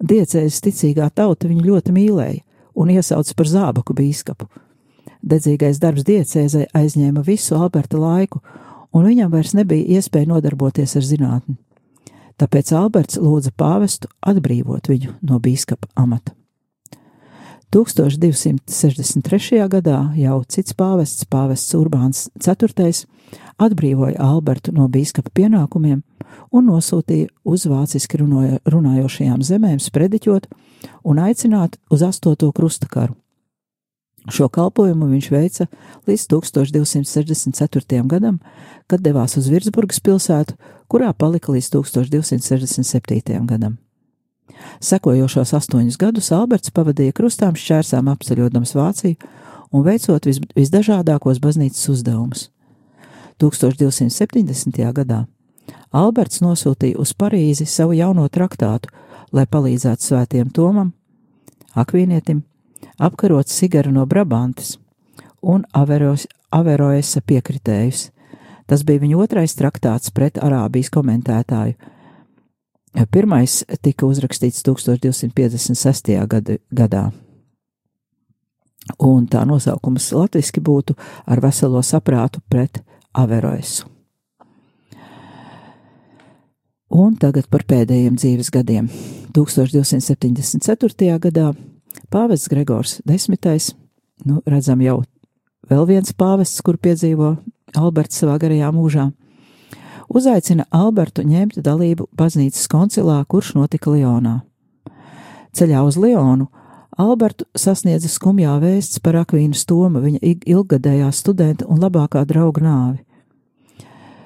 Diecēzes 0.00 0.62
ticīgā 0.64 1.10
tauta 1.14 1.48
viņu 1.48 1.66
ļoti 1.66 1.94
mīlēja 1.94 2.42
un 2.80 2.90
iesauca 2.90 3.36
par 3.36 3.50
zābaku 3.50 3.94
bīskapu. 3.96 4.48
Dedzīgais 5.20 5.80
darbs 5.82 6.06
diecēzē 6.08 6.70
aizņēma 6.76 7.24
visu 7.26 7.56
Alberta 7.58 8.00
laiku, 8.00 8.40
un 8.92 9.04
viņam 9.06 9.32
vairs 9.32 9.54
nebija 9.54 9.98
iespēja 10.00 10.30
nodarboties 10.32 10.96
ar 10.96 11.06
zinātni. 11.06 11.56
Tāpēc 12.40 12.72
Alberts 12.72 13.18
lūdza 13.20 13.52
pāvestu 13.52 14.08
atbrīvot 14.24 14.88
viņu 14.88 15.18
no 15.20 15.40
bīskapa 15.42 15.90
amata. 15.94 16.32
1263. 17.70 19.60
gadā 19.70 19.98
jau 20.18 20.40
cits 20.50 20.74
pāvests, 20.74 21.26
pāvests 21.30 21.76
Urbāns 21.78 22.24
IV, 22.40 23.06
atbrīvoja 23.62 24.18
Albertu 24.18 24.72
no 24.74 24.88
bīskapa 24.90 25.30
pienākumiem 25.36 26.00
un 26.50 26.66
nosūtīja 26.66 27.28
uz 27.46 27.68
vāciski 27.70 28.18
runājošajām 28.18 29.44
zemēm 29.46 29.78
sprediķot 29.78 30.48
un 31.04 31.22
aicināt 31.22 31.78
uz 31.92 32.02
astoto 32.02 32.50
krustakaru. 32.56 33.14
Šo 34.28 34.50
kalpojumu 34.52 35.08
viņš 35.08 35.28
veica 35.32 35.66
līdz 36.08 36.26
1264. 36.28 38.02
gadam, 38.06 38.40
kad 38.86 39.00
devās 39.00 39.36
uz 39.40 39.48
Virsburgas 39.48 40.00
pilsētu, 40.04 40.58
kurā 40.92 41.12
palika 41.16 41.52
līdz 41.52 41.70
1267. 41.72 43.46
gadam. 43.48 43.78
Sekojošos 44.80 45.54
astoņus 45.56 45.96
gadus 45.96 46.28
Alberts 46.36 46.72
pavadīja 46.74 47.16
krustām 47.16 47.56
šķērsām 47.56 48.10
apceļodams 48.12 48.74
Vāciju 48.76 49.16
un 49.72 49.84
veicot 49.86 50.26
vis, 50.26 50.40
visdažādākos 50.56 51.40
baznīcas 51.40 51.88
uzdevumus. 51.88 52.50
1270. 53.40 54.84
gadā 54.92 55.24
Alberts 55.96 56.42
nosūtīja 56.44 57.00
uz 57.00 57.14
Parīzi 57.16 57.64
savu 57.66 57.96
jauno 57.96 58.28
traktātu, 58.28 58.90
lai 59.32 59.46
palīdzētu 59.46 60.10
svētiem 60.10 60.50
Tomam, 60.52 60.92
Akvīnietim 61.78 62.42
apkarot 62.98 63.48
Sigaru 63.48 63.92
no 63.92 64.06
Brabantas 64.06 64.78
un 65.42 65.64
Averos, 65.72 66.26
Averoesa 66.50 67.22
piekritējus. 67.24 68.10
Tas 68.66 68.84
bija 68.86 69.02
viņa 69.02 69.18
otrais 69.18 69.56
traktāts 69.58 70.12
pret 70.14 70.38
Arābijas 70.38 70.92
komentētāju. 70.94 71.74
Pirmais 73.10 73.60
tika 73.82 74.06
uzrakstīts 74.06 74.62
1256. 74.66 76.12
Gada, 76.30 76.58
gadā, 76.74 77.04
un 78.98 79.26
tā 79.30 79.44
nosaukums 79.46 80.10
latviski 80.14 80.60
būtu 80.60 80.96
ar 81.26 81.42
veselo 81.42 81.82
saprātu 81.86 82.42
pret 82.50 82.82
Averoesu. 83.14 83.86
Un 86.90 87.14
tagad 87.14 87.46
par 87.46 87.62
pēdējiem 87.70 88.16
dzīves 88.18 88.50
gadiem. 88.50 88.88
1274. 89.34 91.18
gadā 91.22 91.52
Pāvests 92.10 92.50
Gregors 92.50 92.98
desmitais, 93.06 93.72
nu, 94.24 94.42
redzam 94.46 94.82
jau 94.84 95.00
vēl 95.70 95.86
viens 95.86 96.12
pāvests, 96.12 96.62
kur 96.62 96.78
piedzīvo 96.78 97.36
Alberts 97.78 98.18
savā 98.20 98.36
garajā 98.42 98.70
mūžā, 98.74 99.10
uzaicina 100.10 100.66
Albertu 100.74 101.22
ņemt 101.26 101.60
dalību 101.62 102.08
baznīcas 102.16 102.66
koncilā, 102.70 103.20
kurš 103.30 103.54
notika 103.58 103.92
Lionā. 103.94 104.40
Ceļā 105.54 105.82
uz 105.86 105.98
Lionu 105.98 106.48
Albertu 107.00 107.46
sasniedza 107.56 108.10
skumjā 108.10 108.56
vēsts 108.60 109.00
par 109.02 109.16
Akvīnas 109.22 109.62
Toma, 109.66 110.02
viņa 110.02 110.20
ilgadējā 110.50 111.08
studenta 111.14 111.68
un 111.70 111.80
labākā 111.80 112.24
drauga 112.28 112.64
nāvi. 112.64 112.98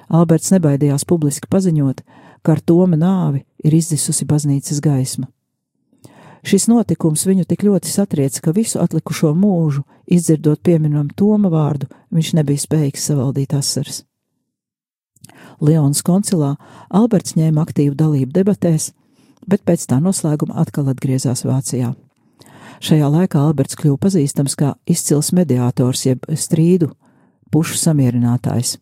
Alberts 0.09 0.51
nebaidījās 0.53 1.05
publiski 1.07 1.49
paziņot, 1.49 2.01
ka 2.43 2.57
ar 2.57 2.61
Toma 2.61 2.97
nāvi 2.99 3.45
ir 3.63 3.77
izzisusi 3.77 4.27
baznīcas 4.27 4.81
gaisma. 4.83 5.29
Šis 6.45 6.67
notikums 6.69 7.25
viņu 7.25 7.47
tik 7.49 7.63
ļoti 7.65 7.89
satrieca, 7.89 8.41
ka 8.45 8.53
visu 8.53 8.77
atlikušo 8.81 9.31
mūžu, 9.33 9.81
izdzirdot 10.05 10.61
pieminam 10.61 11.07
Toma 11.17 11.49
vārdu, 11.49 11.89
viņš 12.13 12.35
nebija 12.37 12.61
spējīgs 12.61 13.07
savaldīt 13.09 13.55
asaras. 13.57 14.03
Leons 15.59 16.03
koncilā 16.05 16.55
Alberts 16.93 17.33
ņēma 17.39 17.63
aktīvu 17.65 17.95
dalību 17.97 18.35
debatēs, 18.35 18.91
bet 19.47 19.63
pēc 19.65 19.87
tā 19.89 19.97
noslēguma 20.03 20.57
atkal 20.61 20.91
atgriezās 20.91 21.45
Vācijā. 21.47 21.95
Šajā 22.83 23.07
laikā 23.09 23.41
Alberts 23.41 23.77
kļuva 23.79 23.97
pazīstams 24.05 24.57
kā 24.59 24.75
izcils 24.85 25.31
mediātors 25.33 26.05
jeb 26.05 26.27
strīdu 26.29 26.91
pušu 27.49 27.79
samierinātājs. 27.79 28.77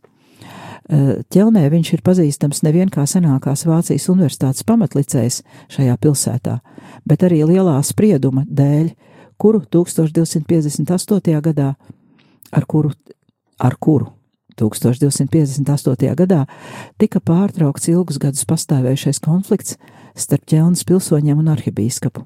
Ķelnē 1.31 1.63
viņš 1.71 1.93
ir 1.95 2.01
pazīstams 2.03 2.63
nevien 2.65 2.89
kā 2.91 3.05
senākās 3.07 3.63
Vācijas 3.69 4.09
universitātes 4.11 4.65
pamatlicējs 4.67 5.39
šajā 5.71 5.95
pilsētā, 6.03 6.57
bet 7.05 7.25
arī 7.25 7.43
lielā 7.47 7.77
sprieduma 7.83 8.45
dēļ, 8.47 8.93
kuru 9.37 9.63
1258. 9.65 11.39
gadā, 11.43 11.73
ar 12.51 12.65
kuru, 12.69 12.93
ar 13.59 13.77
kuru 13.79 14.11
1258. 14.59 16.13
gadā 16.15 16.43
tika 17.01 17.19
pārtraukts 17.19 17.89
ilgus 17.91 18.19
gadus 18.21 18.45
pastāvējušais 18.49 19.21
konflikts 19.23 19.77
starp 20.15 20.45
ķelnes 20.49 20.85
pilsoņiem 20.85 21.41
un 21.41 21.51
arhibīskapu. 21.55 22.25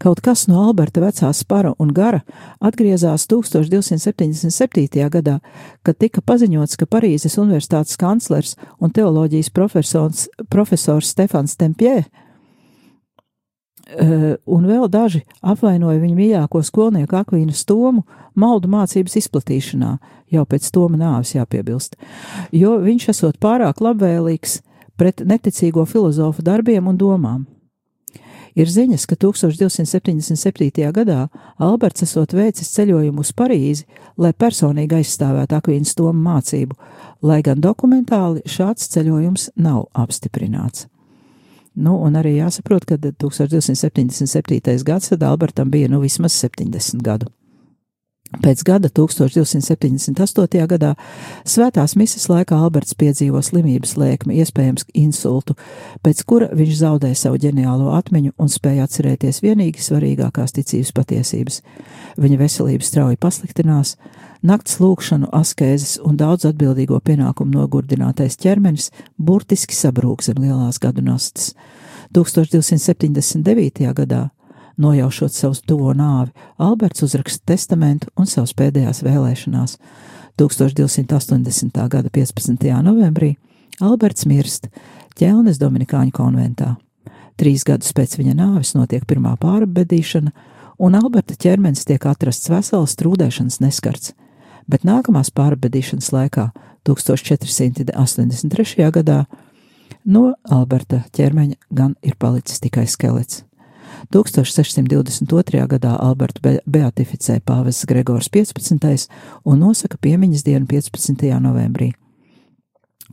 Kaut 0.00 0.20
kas 0.24 0.46
no 0.48 0.62
Alberta 0.66 1.02
vecā 1.02 1.28
spara 1.34 1.72
un 1.82 1.90
gara 1.94 2.22
atgriezās 2.64 3.26
1277. 3.28 5.08
gadā, 5.12 5.38
kad 5.82 5.98
tika 5.98 6.22
paziņots, 6.22 6.78
ka 6.78 6.88
Parīzes 6.88 7.36
universitātes 7.40 7.98
kanclers 8.00 8.54
un 8.80 8.94
teoloģijas 8.94 9.50
profesors, 9.50 10.28
profesors 10.52 11.12
Stefans 11.12 11.56
Tempjē 11.60 12.04
un 14.56 14.66
vēl 14.66 14.88
daži 14.90 15.22
apvainoja 15.46 16.00
viņa 16.02 16.16
mīļāko 16.18 16.62
skolnieku 16.66 17.18
Akvīnu 17.20 17.54
Stomu 17.54 18.02
maldu 18.34 18.70
mācības 18.70 19.18
izplatīšanā, 19.22 19.96
jau 20.34 20.46
pēc 20.46 20.70
Toma 20.74 20.98
nāves 21.00 21.36
jāpiebilst, 21.36 21.94
jo 22.52 22.76
viņš 22.82 23.10
esot 23.14 23.38
pārāk 23.42 23.82
labvēlīgs 23.84 24.60
pret 24.98 25.22
neticīgo 25.22 25.86
filozofu 25.86 26.42
darbiem 26.42 26.88
un 26.90 26.98
domām. 26.98 27.44
Ir 28.56 28.70
ziņas, 28.72 29.04
ka 29.04 29.18
1277. 29.20 30.86
gadā 30.96 31.26
Alberts 31.60 32.06
esot 32.06 32.32
veicis 32.32 32.72
ceļojumu 32.72 33.20
uz 33.20 33.34
Parīzi, 33.36 33.84
lai 34.16 34.32
personīgi 34.32 34.96
aizstāvētu 34.96 35.58
Akvīnas 35.58 35.92
Toma 35.98 36.38
mācību, 36.38 36.78
lai 37.20 37.42
gan 37.44 37.60
dokumentāli 37.60 38.40
šāds 38.48 38.88
ceļojums 38.96 39.50
nav 39.60 39.90
apstiprināts. 39.92 40.88
Nu, 41.76 41.98
un 42.00 42.16
arī 42.16 42.38
jāsaprot, 42.38 42.86
ka 42.88 42.96
1277. 42.96 44.84
gads 44.84 45.12
tad 45.12 45.24
Albertam 45.28 45.70
bija 45.70 45.90
nu 45.92 46.00
vismaz 46.00 46.38
70 46.40 47.04
gadu. 47.04 47.28
Pēc 48.42 48.62
gada 48.66 48.88
1278. 48.90 50.64
gadā 50.66 50.94
svētās 51.46 51.94
mises 51.96 52.26
laikā 52.28 52.56
Alberts 52.58 52.96
piedzīvo 52.98 53.38
slimības 53.44 53.94
lēkmi, 54.00 54.40
iespējams 54.42 54.88
insultu, 54.98 55.54
pēc 56.02 56.24
kura 56.26 56.48
viņš 56.56 56.74
zaudēja 56.80 57.20
savu 57.20 57.38
ģeniālo 57.44 57.92
atmiņu 57.94 58.34
un 58.42 58.50
spēja 58.50 58.88
atcerēties 58.88 59.42
vienīgi 59.44 59.84
svarīgākās 59.84 60.56
ticības 60.58 60.92
patiesības. 60.96 61.60
Viņa 62.18 62.40
veselība 62.40 62.88
strauji 62.88 63.20
pasliktinās, 63.22 63.94
nakts 64.46 64.78
lūkšanu, 64.82 65.28
askēzes 65.34 65.96
un 66.06 66.16
daudz 66.20 66.46
atbildīgo 66.48 67.00
pienākumu 67.02 67.58
nogurdinātais 67.58 68.38
ķermenis 68.40 68.92
burtiski 69.18 69.74
sabrūk 69.74 70.24
zem 70.24 70.40
lielās 70.42 70.78
gadu 70.82 71.04
nastas. 71.04 71.52
1279. 72.14 73.92
gadā 73.96 74.28
Nojaušot 74.76 75.32
savus 75.32 75.62
tuvo 75.64 75.94
nāvi, 75.96 76.34
Alberts 76.60 77.02
uzraksta 77.02 77.54
testamentu 77.54 78.10
un 78.16 78.28
savas 78.28 78.52
pēdējās 78.52 79.00
vēlēšanās. 79.06 79.78
1280. 80.36 81.88
gada 81.88 82.10
15. 82.12 82.66
novembrī 82.84 83.36
Alberts 83.80 84.26
mirst 84.28 84.68
Ķelnes 85.16 85.56
Dominikāņu 85.62 86.12
konventā. 86.12 86.74
Trīs 87.40 87.64
gadus 87.64 87.92
pēc 87.96 88.18
viņa 88.20 88.36
nāves 88.36 88.74
notiek 88.76 89.04
pirmā 89.08 89.32
pārbedīšana, 89.40 90.32
un 90.76 90.96
Alberta 90.96 91.36
ķermenis 91.40 91.88
tiek 91.88 92.04
atrasts 92.08 92.52
vesels 92.52 92.96
trūdēšanas 93.00 93.62
neskarts, 93.64 94.12
bet 94.68 94.84
nākamās 94.86 95.30
pārbedīšanas 95.34 96.12
laikā, 96.12 96.50
1483. 96.86 98.90
gadā, 98.94 99.24
no 100.04 100.34
Alberta 100.44 101.02
ķermeņa 101.16 101.56
gan 101.70 101.94
ir 102.02 102.14
palicis 102.18 102.60
tikai 102.62 102.86
skelets. 102.86 103.46
1622. 104.12 105.66
gadā 105.66 105.96
Albertu 105.98 106.42
be 106.42 106.58
beatificēja 106.66 107.40
pāvests 107.46 107.86
Gregors 107.88 108.28
15. 108.28 109.08
un 109.44 109.62
nosaka 109.62 109.98
piemiņas 110.02 110.44
dienu 110.46 110.66
15. 110.66 111.30
novembrī. 111.40 111.92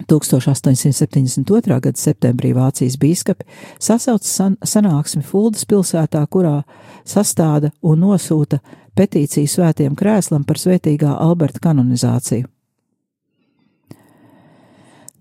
1872. 0.10 1.80
gada 1.80 1.99
septembrī 1.99 2.54
Vācijas 2.58 2.97
bīskapi 2.97 3.45
sasauca 3.80 4.26
san 4.26 4.56
sanāksmi 4.66 5.22
Fuldas 5.22 5.68
pilsētā, 5.70 6.26
kurā 6.28 6.64
sastāda 7.06 7.70
un 7.82 8.01
nosūta 8.01 8.60
petīciju 8.98 9.48
svētiem 9.50 9.96
krēslam 10.00 10.44
par 10.48 10.58
svētīgā 10.62 11.12
Alberta 11.20 11.60
kanonizāciju. 11.64 12.46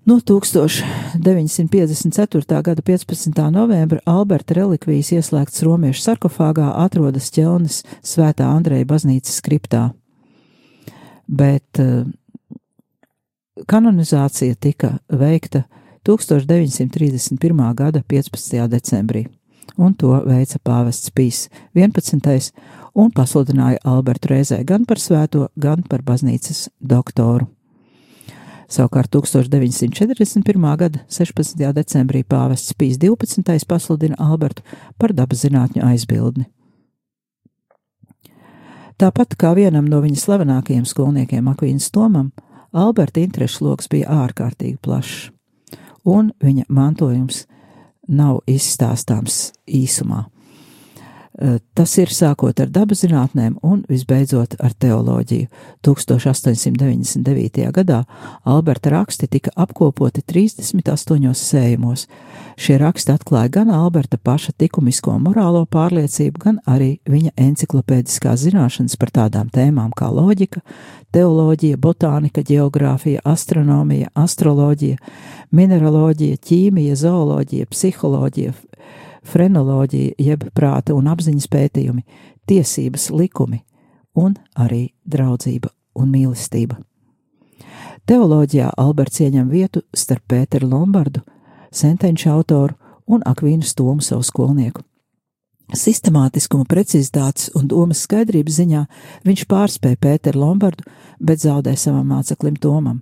No 0.04 0.20
1954. 0.20 2.62
gada 2.62 2.82
15. 2.82 3.50
novembra 3.50 4.00
Alberta 4.04 4.54
relikvijas 4.54 5.12
ieslēgts 5.14 5.62
romiešu 5.62 6.02
sarkofāgā 6.02 6.72
atrodas 6.82 7.30
ķelnes 7.30 7.84
Svētā 8.02 8.44
Andreja 8.50 8.84
baznīcas 8.84 9.38
skriptā. 9.38 9.94
Bet 11.30 11.78
uh, 11.78 12.02
kanonizācija 13.70 14.54
tika 14.58 14.98
veikta 15.06 15.62
1931. 16.02 17.74
gada 17.74 18.02
15. 18.02 18.68
decembrī, 18.68 19.26
un 19.78 19.94
to 19.94 20.18
veica 20.26 20.58
pāvests 20.66 21.14
Pīs 21.14 21.46
11. 21.78 22.50
Un 22.94 23.10
pasludināja 23.14 23.80
Albertu 23.84 24.32
reizē 24.32 24.62
gan 24.64 24.86
par 24.86 25.00
svēto, 25.00 25.48
gan 25.56 25.82
par 25.88 26.04
baznīcas 26.06 26.68
doktoru. 26.80 27.48
Savukārt 28.72 29.12
1941. 29.12 30.76
gada 30.80 31.02
16. 31.12 31.60
decembrī 31.76 32.22
pāvests 32.24 32.72
Pīs 32.72 32.96
12. 33.00 33.66
pasludina 33.68 34.16
Albertu 34.18 34.64
par 34.98 35.12
dabas 35.12 35.44
zinātņu 35.44 35.84
aizbildni. 35.84 36.46
Tāpat 38.96 39.36
kā 39.36 39.52
vienam 39.58 39.88
no 39.90 40.00
viņa 40.00 40.20
slavenākajiem 40.22 40.86
skolniekiem 40.88 41.48
Akvīnas 41.52 41.90
Tomam, 41.92 42.30
Alberta 42.72 43.20
interešu 43.20 43.66
lokus 43.66 43.90
bija 43.92 44.12
ārkārtīgi 44.24 44.78
plašs, 44.80 45.32
un 46.08 46.30
viņa 46.40 46.68
mantojums 46.72 47.44
nav 48.08 48.40
izstāstāms 48.48 49.50
īsumā. 49.66 50.24
Eh, 51.42 51.56
tas 51.74 51.90
ir 51.98 52.10
sākot 52.14 52.60
ar 52.62 52.68
dabas 52.70 53.00
zinātnēm 53.02 53.56
un 53.66 53.80
visbeidzot 53.90 54.52
ar 54.62 54.76
teoloģiju. 54.78 55.48
1899. 55.82 57.64
gadā 57.74 58.04
Alberta 58.46 58.92
raksti 58.94 59.26
tika 59.26 59.50
apkopoti 59.58 60.22
38 60.22 61.34
sējumos. 61.34 62.06
Šie 62.54 62.78
raksti 62.78 63.10
atklāja 63.16 63.50
gan 63.58 63.74
Alberta 63.74 64.20
paša 64.22 64.54
likumisko 64.62 65.16
morālo 65.18 65.64
pārliecību, 65.66 66.38
gan 66.38 66.60
arī 66.62 67.00
viņa 67.10 67.34
enciklopēdiskās 67.34 68.44
zināšanas 68.46 68.94
par 69.00 69.10
tādām 69.10 69.50
tēmām 69.50 69.90
kā 69.98 70.12
loģika, 70.14 70.62
teoloģija, 71.10 71.76
botānika, 71.76 72.46
geogrāfija, 72.46 73.24
astronomija, 73.26 74.14
astroloģija, 74.14 75.00
mineraloģija, 75.50 76.38
ķīmija, 76.38 77.00
zooloģija, 77.02 77.66
psiholoģija, 77.72 78.54
frenoloģija, 79.26 80.14
jeb 80.18 80.46
prāta 80.54 80.94
un 80.96 81.08
apziņas 81.12 81.48
pētījumi, 81.52 82.04
tiesības, 82.48 83.10
likumi 83.14 83.62
un 84.18 84.34
arī 84.58 84.88
draudzība 85.08 85.70
un 85.98 86.10
mīlestība. 86.12 86.78
Teoloģijā 88.08 88.72
Alberts 88.76 89.20
ieņem 89.22 89.50
vietu 89.50 89.84
starp 89.94 90.24
Pēteru 90.32 90.68
Lombardu, 90.72 91.22
sentenču 91.70 92.32
autoru 92.32 92.74
un 93.06 93.22
Akvīnu 93.26 93.62
Stomu 93.66 94.02
savu 94.02 94.24
skolnieku. 94.26 94.82
Sistemātiskuma, 95.72 96.66
precizitātes 96.68 97.48
un 97.56 97.68
domas 97.70 98.02
skaidrības 98.04 98.58
ziņā 98.58 98.82
viņš 99.24 99.44
pārspēja 99.48 100.00
Pēteru 100.02 100.42
Lombardu, 100.42 100.84
bet 101.20 101.40
zaudēja 101.46 101.86
savam 101.86 102.10
māceklim 102.12 102.58
Tomam. 102.60 103.00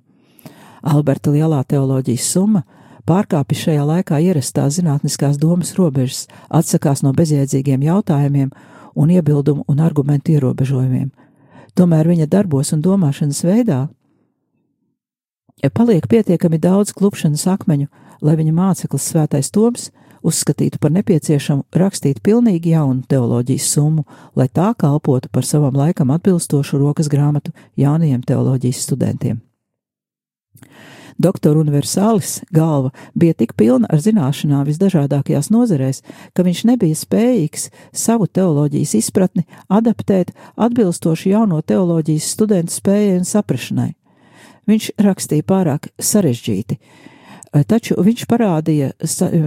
Alberta 0.86 1.32
lielā 1.32 1.64
teoloģijas 1.68 2.28
summa 2.30 2.62
pārkāpj 3.08 3.58
šajā 3.64 3.84
laikā 3.86 4.20
ierastās 4.24 4.78
zinātniskās 4.78 5.38
domas 5.40 5.74
robežas, 5.78 6.26
atsakās 6.48 7.04
no 7.06 7.12
bezjēdzīgiem 7.16 7.86
jautājumiem 7.86 8.50
un 8.94 9.10
iebildumu 9.10 9.64
un 9.68 9.80
argumentu 9.80 10.34
ierobežojumiem. 10.34 11.10
Tomēr 11.74 12.10
viņa 12.10 12.26
darbos 12.26 12.72
un 12.74 12.82
domāšanas 12.82 13.44
veidā 13.46 13.86
paliek 15.74 16.06
pietiekami 16.08 16.58
daudz 16.58 16.92
klupšanas 16.96 17.46
akmeņu, 17.52 17.88
lai 18.22 18.36
viņa 18.36 18.52
māceklis 18.56 19.10
Svētais 19.12 19.52
Toms 19.52 19.90
uzskatītu 20.26 20.80
par 20.80 20.92
nepieciešamu 20.92 21.64
rakstīt 21.76 22.20
pilnīgi 22.24 22.74
jaunu 22.74 23.04
teoloģijas 23.08 23.68
summu, 23.74 24.04
lai 24.36 24.48
tā 24.48 24.72
kalpotu 24.78 25.30
par 25.32 25.46
savam 25.48 25.76
laikam 25.76 26.12
atbilstošu 26.12 26.80
rokas 26.80 27.08
grāmatu 27.08 27.54
jaunajiem 27.80 28.24
teoloģijas 28.26 28.82
studentiem. 28.84 29.40
Doktora 31.20 31.60
universālis 31.60 32.38
galva 32.48 32.94
bija 33.14 33.34
tik 33.36 33.52
pilna 33.58 33.88
ar 33.92 34.00
zināšanām 34.00 34.64
visdažādākajās 34.64 35.50
nozarēs, 35.52 36.00
ka 36.32 36.46
viņš 36.46 36.62
nebija 36.70 36.96
spējīgs 36.96 37.66
savu 37.92 38.24
teoloģijas 38.24 38.94
izpratni 39.02 39.44
adaptēt 39.68 40.32
atbilstoši 40.56 41.34
jauno 41.34 41.60
teoloģijas 41.60 42.30
studentu 42.36 42.72
spējai 42.72 43.18
un 43.18 43.28
saprašanai. 43.28 43.92
viņš 44.70 44.90
rakstīja 45.02 45.44
pārāk 45.44 45.90
sarežģīti, 45.98 46.78
taču 47.66 48.00
viņš 48.00 48.26
parādīja 48.30 48.92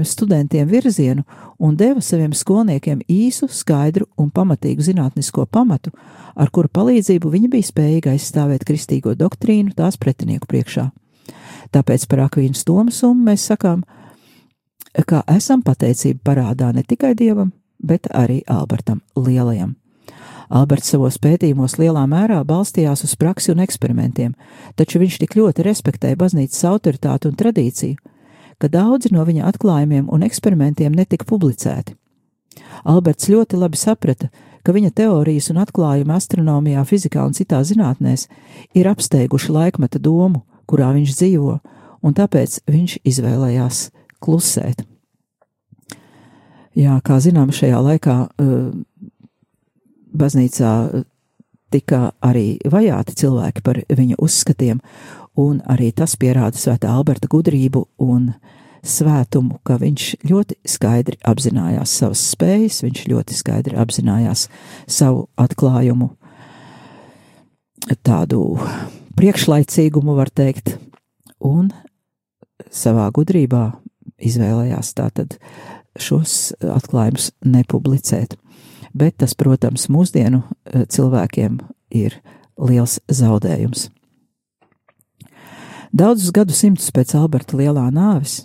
studentiem 0.05 0.67
virzienu 0.69 1.24
un 1.57 1.78
deva 1.80 2.01
saviem 2.01 2.34
skolniekiem 2.34 3.01
īsu, 3.07 3.47
skaidru 3.49 4.05
un 4.17 4.30
pamatīgu 4.30 4.84
zinātnisko 4.84 5.45
pamatu, 5.45 5.93
ar 6.36 6.51
kuru 6.51 6.69
palīdzību 6.69 7.30
viņi 7.30 7.49
bija 7.55 7.69
spējīgi 7.71 8.13
aizstāvēt 8.13 8.67
kristīgo 8.67 9.15
doktrīnu 9.15 9.74
tās 9.74 9.97
pretinieku 9.97 10.49
priekšā. 10.51 10.91
Tāpēc 11.74 12.05
par 12.09 12.28
Akvīnu 12.28 12.59
Tomasu 12.65 13.13
mēs 13.17 13.47
sakām, 13.49 13.82
ka 15.07 15.24
esam 15.34 15.63
pateicību 15.65 16.21
parādā 16.26 16.69
ne 16.74 16.84
tikai 16.86 17.15
Dievam, 17.17 17.51
bet 17.82 18.07
arī 18.13 18.43
Albertam 18.47 19.01
Lielajam. 19.17 19.74
Alberts 20.53 20.91
savos 20.93 21.17
pētījumos 21.17 21.80
lielā 21.80 22.03
mērā 22.05 22.43
balstījās 22.45 23.05
uz 23.07 23.15
praksi 23.17 23.53
un 23.55 23.63
eksperimentiem, 23.63 24.36
taču 24.78 25.01
viņš 25.01 25.17
tik 25.24 25.38
ļoti 25.39 25.65
respektēja 25.65 26.19
baznīcas 26.19 26.67
autoritāti 26.69 27.32
un 27.32 27.38
tradīciju, 27.39 27.97
ka 28.61 28.69
daudzi 28.69 29.09
no 29.15 29.26
viņa 29.26 29.47
atklājumiem 29.49 30.11
un 30.13 30.26
eksperimentiem 30.28 30.93
netika 30.93 31.26
publicēti. 31.26 31.95
Alberts 32.86 33.32
ļoti 33.34 33.57
labi 33.57 33.80
saprata, 33.82 34.30
ka 34.63 34.76
viņa 34.76 34.93
teorijas 34.93 35.49
un 35.49 35.63
atklājumi 35.63 36.13
astronomijā, 36.13 36.84
fizikā 36.86 37.26
un 37.26 37.34
citās 37.34 37.71
zinātnēs 37.71 38.28
ir 38.78 38.88
apsteiguši 38.91 39.55
laikmeta 39.57 39.99
domu, 39.99 40.43
kurā 40.70 40.91
viņš 40.95 41.16
dzīvo, 41.20 41.57
un 42.03 42.18
tāpēc 42.18 42.61
viņš 42.70 42.97
izvēlējās 43.07 43.88
klusēt. 44.24 44.84
Jā, 46.74 46.97
kā 47.05 47.20
zinām, 47.22 47.51
šajā 47.53 47.80
laikā 47.86 48.16
uh, 48.26 48.72
baznīcā 50.14 50.72
tika 51.74 52.14
arī 52.22 52.57
vajāti 52.70 53.16
cilvēki 53.24 53.64
par 53.66 53.82
viņa 53.89 54.18
uzskatiem, 54.22 54.82
un 55.39 55.61
arī 55.70 55.91
tas 55.95 56.16
pierāda 56.20 56.57
svētā 56.59 56.91
Alberta 56.93 57.30
gudrību 57.30 57.86
un 58.05 58.34
svētumu, 58.84 59.59
ka 59.64 59.78
viņš 59.82 60.07
ļoti 60.28 60.57
skaidri 60.68 61.18
apzinājās 61.24 61.93
savas 62.01 62.24
spējas, 62.34 62.82
viņš 62.84 63.05
ļoti 63.09 63.38
skaidri 63.38 63.80
apzinājās 63.80 64.49
savu 64.91 65.28
atklājumu, 65.39 66.11
tādu 68.03 68.43
priekšlaicīgumu, 69.20 70.16
var 70.18 70.32
teikt, 70.34 70.78
un 71.43 71.72
savā 72.74 73.09
gudrībā 73.14 73.66
izvēlējās 74.24 74.93
tātad 74.97 75.38
šos 75.99 76.53
atklājumus 76.61 77.32
nepublicēt. 77.45 78.38
Bet 78.93 79.18
tas, 79.22 79.34
protams, 79.34 79.88
mūsdienu 79.89 80.43
eh, 80.43 80.86
cilvēkiem 80.86 81.59
ir 81.93 82.20
liels 82.61 82.99
zaudējums. 83.09 83.89
Daudzus 85.93 86.34
gadsimtus 86.34 86.89
pēc 86.93 87.14
Alberta 87.18 87.57
lielā 87.57 87.88
nāves 87.93 88.43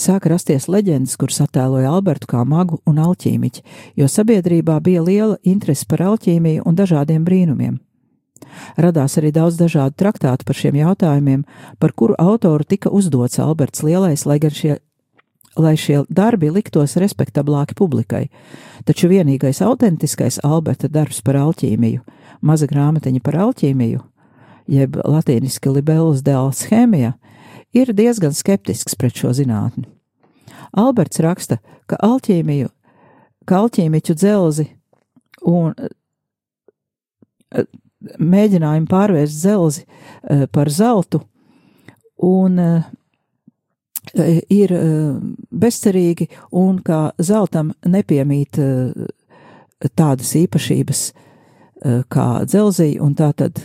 sāka 0.00 0.30
rasties 0.32 0.68
leģendas, 0.70 1.16
kuras 1.20 1.42
attēloja 1.44 1.90
Albertu 1.92 2.28
kā 2.30 2.42
magu 2.48 2.80
un 2.88 3.00
alķīmiķi, 3.02 3.62
jo 4.00 4.08
sabiedrībā 4.08 4.78
bija 4.84 5.04
liela 5.04 5.38
interese 5.44 5.88
par 5.88 6.04
alķīmiju 6.10 6.64
un 6.64 6.78
dažādiem 6.78 7.24
brīnumiem. 7.26 7.78
Radās 8.80 9.16
arī 9.20 9.32
daudz 9.34 9.58
dažādu 9.60 9.96
traktātu 10.00 10.46
par 10.46 10.58
šiem 10.58 10.78
jautājumiem, 10.80 11.44
par 11.78 11.92
kuru 11.92 12.16
autoru 12.18 12.64
tika 12.64 12.90
uzdots 12.90 13.40
Alberts 13.42 13.84
Lielais, 13.86 14.26
lai 14.26 14.38
gan 14.42 14.54
šie 14.54 14.78
lai 15.58 15.74
šie 15.76 16.04
darbi 16.08 16.50
liktos 16.50 16.96
respektablāki 17.00 17.74
publikai, 17.78 18.28
taču 18.86 19.10
vienīgais 19.10 19.62
autentiskais 19.66 20.38
Alberta 20.46 20.88
darbs 20.88 21.20
par 21.26 21.38
alķīmiju, 21.40 22.04
maza 22.40 22.68
grāmatiņa 22.70 23.22
par 23.24 23.38
alķīmiju, 23.46 24.02
jeb 24.70 24.98
latīniski 25.02 25.72
libellus 25.74 26.22
de 26.22 26.36
alchēmija, 26.38 27.14
ir 27.74 27.92
diezgan 27.94 28.34
skeptisks 28.34 28.96
pret 28.98 29.16
šo 29.16 29.34
zinātni. 29.36 29.88
Alberts 30.70 31.20
raksta, 31.22 31.58
ka 31.90 31.98
alķīmiju, 31.98 32.70
ka 33.46 33.64
alķīmiķu 33.64 34.14
dzelzi 34.14 34.68
un 35.42 35.74
mēģinājumu 38.00 38.88
pārvērst 38.90 39.42
dzelzi 39.42 39.84
eh, 39.84 40.46
par 40.52 40.70
zeltu 40.72 41.22
un 42.26 42.58
eh, 42.58 42.88
ir 44.50 44.72
e, 44.74 44.84
bezcerīgi 45.52 46.26
un 46.56 46.78
ka 46.82 47.12
zeltam 47.20 47.70
nepiemīt 47.86 48.56
tādas 49.94 50.32
īpašības 50.40 51.02
kā 52.10 52.26
dzelzija, 52.48 52.98
un 53.04 53.14
tā 53.14 53.28
tad 53.36 53.60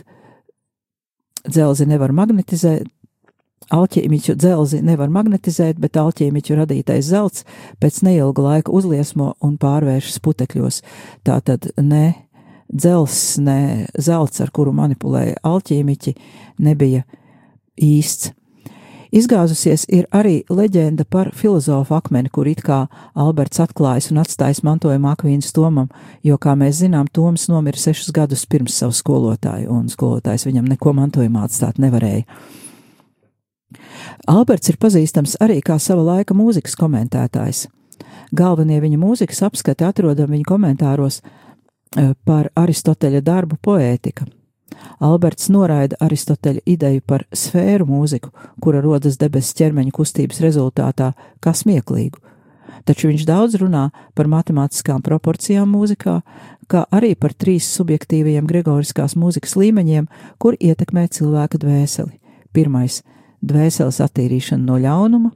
dzelzi 1.47 1.87
nevar 1.89 2.13
magnetizēt, 2.15 2.85
alķīmiķu 3.73 4.35
dzelzi 4.37 4.81
nevar 4.85 5.09
magnetizēt, 5.13 5.79
bet 5.81 5.97
alķīmiķu 5.97 6.59
radītais 6.59 7.07
zelts 7.07 7.45
pēc 7.81 8.01
neilga 8.05 8.43
laika 8.45 8.73
uzliesmo 8.75 9.33
un 9.43 9.57
pārvēršas 9.61 10.21
putekļos. 10.23 10.81
Tā 11.25 11.39
tad 11.45 11.71
ne 11.81 12.05
dzels, 12.71 13.37
ne 13.41 13.85
zelts, 13.97 14.41
ar 14.41 14.51
kuru 14.55 14.73
manipulēja 14.75 15.37
alķīmiķi, 15.45 16.15
nebija 16.65 17.05
īsts. 17.81 18.33
Izgāzusies 19.15 19.85
ir 19.95 20.09
arī 20.11 20.41
leģenda 20.51 21.05
par 21.07 21.29
filozofu 21.37 21.93
akmeni, 21.95 22.27
kur 22.33 22.49
it 22.51 22.59
kā 22.65 22.81
Alberts 23.15 23.61
atklājis 23.63 24.09
un 24.11 24.19
atstājis 24.19 24.59
mantojumu 24.65 25.07
Akvīnas 25.13 25.53
Tomam, 25.55 25.87
jo, 26.25 26.35
kā 26.41 26.57
mēs 26.59 26.81
zinām, 26.81 27.07
Toms 27.07 27.47
nomira 27.47 27.79
sešus 27.79 28.11
gadus 28.15 28.43
pirms 28.49 28.75
savu 28.75 28.95
skolotāju, 28.97 29.69
un 29.71 29.87
skolotājs 29.93 30.47
viņam 30.49 30.67
neko 30.73 30.91
mantojumā 30.97 31.45
atstāt 31.47 31.79
nevarēja. 31.79 32.25
Alberts 34.27 34.73
ir 34.73 34.81
pazīstams 34.81 35.37
arī 35.43 35.61
kā 35.63 35.77
sava 35.79 36.03
laika 36.03 36.35
mūzikas 36.35 36.75
komentētājs. 36.79 37.65
Galvenie 38.35 38.81
viņa 38.83 38.99
mūzikas 38.99 39.43
apskati 39.47 39.85
atrodam 39.87 40.33
viņa 40.33 40.47
komentāros 40.49 41.21
par 42.25 42.49
Aristoteļa 42.55 43.21
darbu 43.25 43.57
poētika. 43.61 44.25
Alberts 45.03 45.49
noraida 45.51 45.97
Aristoteļa 46.03 46.63
ideju 46.65 47.01
par 47.07 47.25
sfēru 47.33 47.87
mūziku, 47.87 48.31
kura 48.61 48.81
rodas 48.83 49.17
debesu 49.21 49.55
ķermeņa 49.59 49.93
kustības 49.95 50.41
rezultātā, 50.43 51.11
kā 51.39 51.53
smieklīgu, 51.55 52.19
taču 52.87 53.09
viņš 53.11 53.25
daudz 53.27 53.57
runā 53.61 53.89
par 54.15 54.29
matemātiskām 54.31 55.03
proporcijām 55.05 55.69
mūzikā, 55.71 56.19
kā 56.67 56.85
arī 56.91 57.13
par 57.15 57.33
trīs 57.33 57.67
subjektīvajiem 57.77 58.47
gregoriskās 58.49 59.15
mūzikas 59.19 59.55
līmeņiem, 59.59 60.07
kur 60.39 60.57
ietekmē 60.59 61.07
cilvēka 61.13 61.61
dvēseli. 61.61 62.19
Pirmais- 62.53 63.03
dvēseles 63.49 64.01
attīrīšana 64.01 64.63
no 64.63 64.79
ļaunuma, 64.79 65.31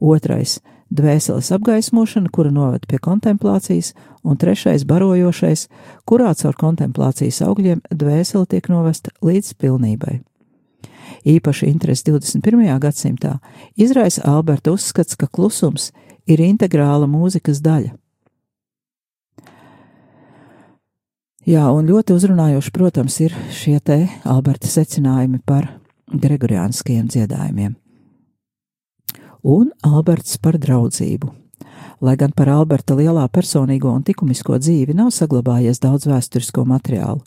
otrais 0.00 0.60
dvēseles 0.92 1.50
apgaismošana, 1.56 2.30
kura 2.32 2.50
noved 2.52 2.84
pie 2.88 3.00
kontemplācijas, 3.02 3.92
un 4.22 4.36
trešais 4.38 4.84
barojošais, 4.88 5.66
kurā 6.08 6.32
caur 6.38 6.58
kontemplācijas 6.58 7.42
augļiem 7.46 7.82
dvēsele 7.90 8.48
tiek 8.50 8.68
novesta 8.72 9.14
līdz 9.24 9.54
pilnībai. 9.62 10.20
Īpaši 11.28 11.68
interesi 11.70 12.08
21. 12.10 12.64
gadsimtā 12.82 13.36
izraisa 13.76 14.24
Alberta 14.26 14.72
uzskats, 14.74 15.16
ka 15.16 15.28
klusums 15.28 15.90
ir 16.26 16.42
integrāla 16.42 17.08
mūzikas 17.10 17.62
daļa. 17.62 17.94
Jā, 21.42 21.66
un 21.74 21.88
ļoti 21.90 22.14
uzrunājoši, 22.14 22.70
protams, 22.70 23.18
ir 23.24 23.34
šie 23.50 23.80
te 23.82 24.04
Alberta 24.30 24.70
secinājumi 24.70 25.42
par 25.46 25.72
gregoriāniskajiem 26.12 27.08
dziedājumiem 27.10 27.81
un 29.42 29.70
Alberts 29.82 30.38
par 30.38 30.56
draudzību. 30.58 31.32
Lai 32.02 32.14
gan 32.18 32.32
par 32.34 32.48
Alberta 32.50 32.94
lielā 32.98 33.28
personīgo 33.30 33.90
un 33.94 34.02
likumisko 34.06 34.56
dzīvi 34.58 34.94
nav 34.94 35.12
saglabājies 35.14 35.82
daudz 35.82 36.08
vēsturisko 36.10 36.64
materiālu, 36.66 37.22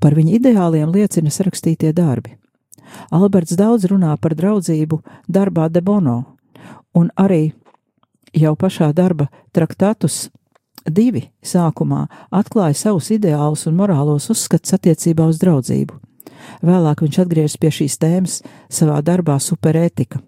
par 0.00 0.16
viņa 0.16 0.38
ideāliem 0.38 0.92
liecina 0.92 1.32
sarakstītie 1.32 1.92
darbi. 1.92 2.36
Alberts 3.12 3.56
daudz 3.56 3.88
runā 3.90 4.14
par 4.20 4.36
draudzību 4.36 5.00
darbā 5.28 5.68
de 5.72 5.80
Bono, 5.80 6.18
un 6.94 7.10
arī 7.16 7.52
jau 8.32 8.54
pašā 8.56 8.92
darba 8.92 9.28
traktatus 9.52 10.28
divi 10.84 11.30
sākumā 11.44 12.06
atklāja 12.32 12.76
savus 12.76 13.10
ideālus 13.12 13.66
un 13.68 13.76
morālos 13.76 14.28
uzskats 14.32 14.76
attiecībā 14.76 15.28
uz 15.28 15.40
draudzību. 15.40 15.96
Vēlāk 16.64 17.00
viņš 17.04 17.24
atgriežas 17.24 17.56
pie 17.60 17.72
šīs 17.72 17.98
tēmas 18.00 18.42
savā 18.72 19.00
darbā 19.04 19.38
superētika 19.40 20.20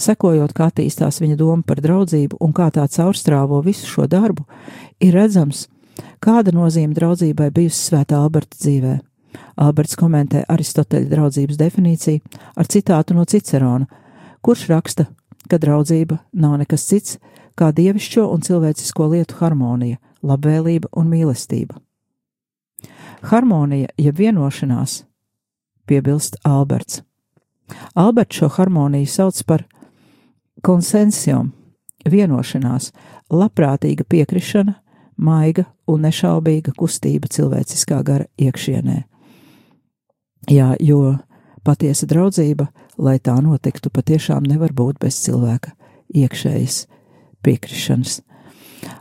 Sekojot, 0.00 0.54
kā 0.56 0.70
attīstās 0.70 1.20
viņa 1.22 1.36
doma 1.40 1.66
par 1.66 1.80
draudzību 1.84 2.38
un 2.40 2.54
kā 2.56 2.70
tā 2.74 2.86
caurstrāvo 2.88 3.60
visu 3.64 3.88
šo 3.88 4.06
darbu, 4.10 4.46
ir 5.00 5.14
redzams, 5.14 5.66
kāda 6.22 6.54
nozīme 6.56 6.96
draudzībai 6.96 7.50
bijusi 7.54 7.90
svētā 7.90 8.20
Alberta 8.20 8.56
dzīvē. 8.60 8.98
Alberts 9.60 9.96
komentē 9.98 10.44
Aristoteļa 10.48 11.10
draudzības 11.10 11.58
definīciju 11.60 12.38
ar 12.56 12.70
citātu 12.70 13.14
no 13.14 13.26
Cicerona, 13.28 13.86
kurš 14.42 14.66
raksta, 14.72 15.06
ka 15.50 15.58
draudzība 15.60 16.18
nav 16.32 16.56
nekas 16.62 16.86
cits 16.88 17.18
kā 17.58 17.70
dievišķo 17.76 18.24
un 18.32 18.42
cilvēcisko 18.46 19.10
lietu 19.12 19.36
harmonija, 19.40 20.00
labvēlība 20.24 20.90
un 20.96 21.12
mīlestība. 21.12 21.76
Harmonija, 23.28 23.90
jeb 24.00 24.16
vienošanās, 24.16 25.02
piebilst 25.84 26.40
Alberts 26.48 27.02
Alberts 27.94 28.40
šo 28.40 28.48
harmoniju 28.56 29.08
sauc 29.10 29.42
par 29.48 29.64
konsensijom, 30.66 31.52
vienošanās, 32.08 32.90
labprātīga 33.30 34.04
piekrišana, 34.08 34.74
maiga 35.20 35.66
un 35.90 36.06
nešaubīga 36.06 36.72
kustība 36.76 37.28
cilvēciskā 37.30 38.00
gara 38.06 38.28
iekšienē. 38.40 39.02
Jā, 40.50 40.72
jo 40.80 41.18
patiesa 41.64 42.08
draudzība, 42.08 42.70
lai 42.98 43.18
tā 43.20 43.36
notiktu, 43.44 43.92
patiešām 43.92 44.48
nevar 44.48 44.72
būt 44.72 45.00
bez 45.02 45.20
cilvēka 45.24 45.74
iekšējas 46.16 46.84
piekrišanas. 47.44 48.20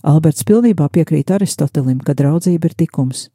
Alberts 0.03 0.43
pilnībā 0.47 0.89
piekrīt 0.91 1.31
Aristotelim, 1.31 2.01
ka 2.03 2.15
draudzība 2.17 2.69
ir 2.69 2.75
tikums, 2.83 3.29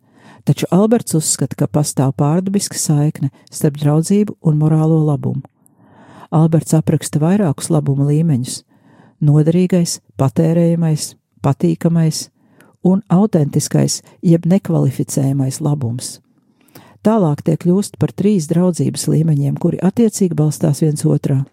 taču 0.45 0.69
Alberts 0.71 1.15
uzskata, 1.15 1.57
ka 1.57 1.67
pastāv 1.67 2.15
pārdabiska 2.21 2.79
saikne 2.79 3.31
starp 3.51 3.81
draudzību 3.81 4.37
un 4.43 4.61
morālo 4.61 5.01
labumu. 5.07 5.43
Alberts 6.35 6.75
apraksta 6.75 7.21
vairākus 7.23 7.71
labuma 7.71 8.09
līmeņus- 8.09 8.63
noderīgais, 9.29 10.01
patērējamais, 10.19 11.15
patīkamais 11.43 12.29
un 12.85 13.03
autentiskais, 13.09 14.03
jeb 14.23 14.47
nekvalificējamais 14.47 15.61
labums. 15.61 16.21
Tālāk 17.05 17.43
tie 17.45 17.57
kļūst 17.57 17.99
par 18.01 18.13
trīs 18.13 18.49
draudzības 18.49 19.09
līmeņiem, 19.13 19.59
kuri 19.61 19.79
attiecīgi 19.85 20.35
balstās 20.35 20.81
viens 20.81 21.05
otrā. 21.05 21.45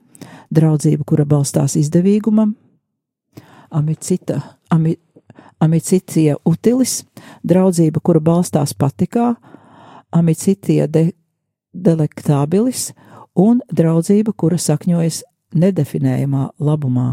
Draudzība, 0.52 1.04
kura 1.06 1.26
balstās 1.26 1.76
izdevīgumam, 1.76 2.56
amicita, 3.72 4.42
ami, 4.72 4.96
amicitia 5.62 6.36
utilis, 6.45 7.01
draudzība, 7.47 8.01
kura 8.03 8.22
balstās 8.24 8.74
patikā, 8.74 9.36
amicitia 10.12 10.88
de, 10.88 11.12
delectabilis 11.74 12.91
un 13.38 13.62
draudzība, 13.72 14.34
kura 14.34 14.59
sakņojas 14.59 15.22
nedefinējumā 15.55 16.49
labumā, 16.59 17.09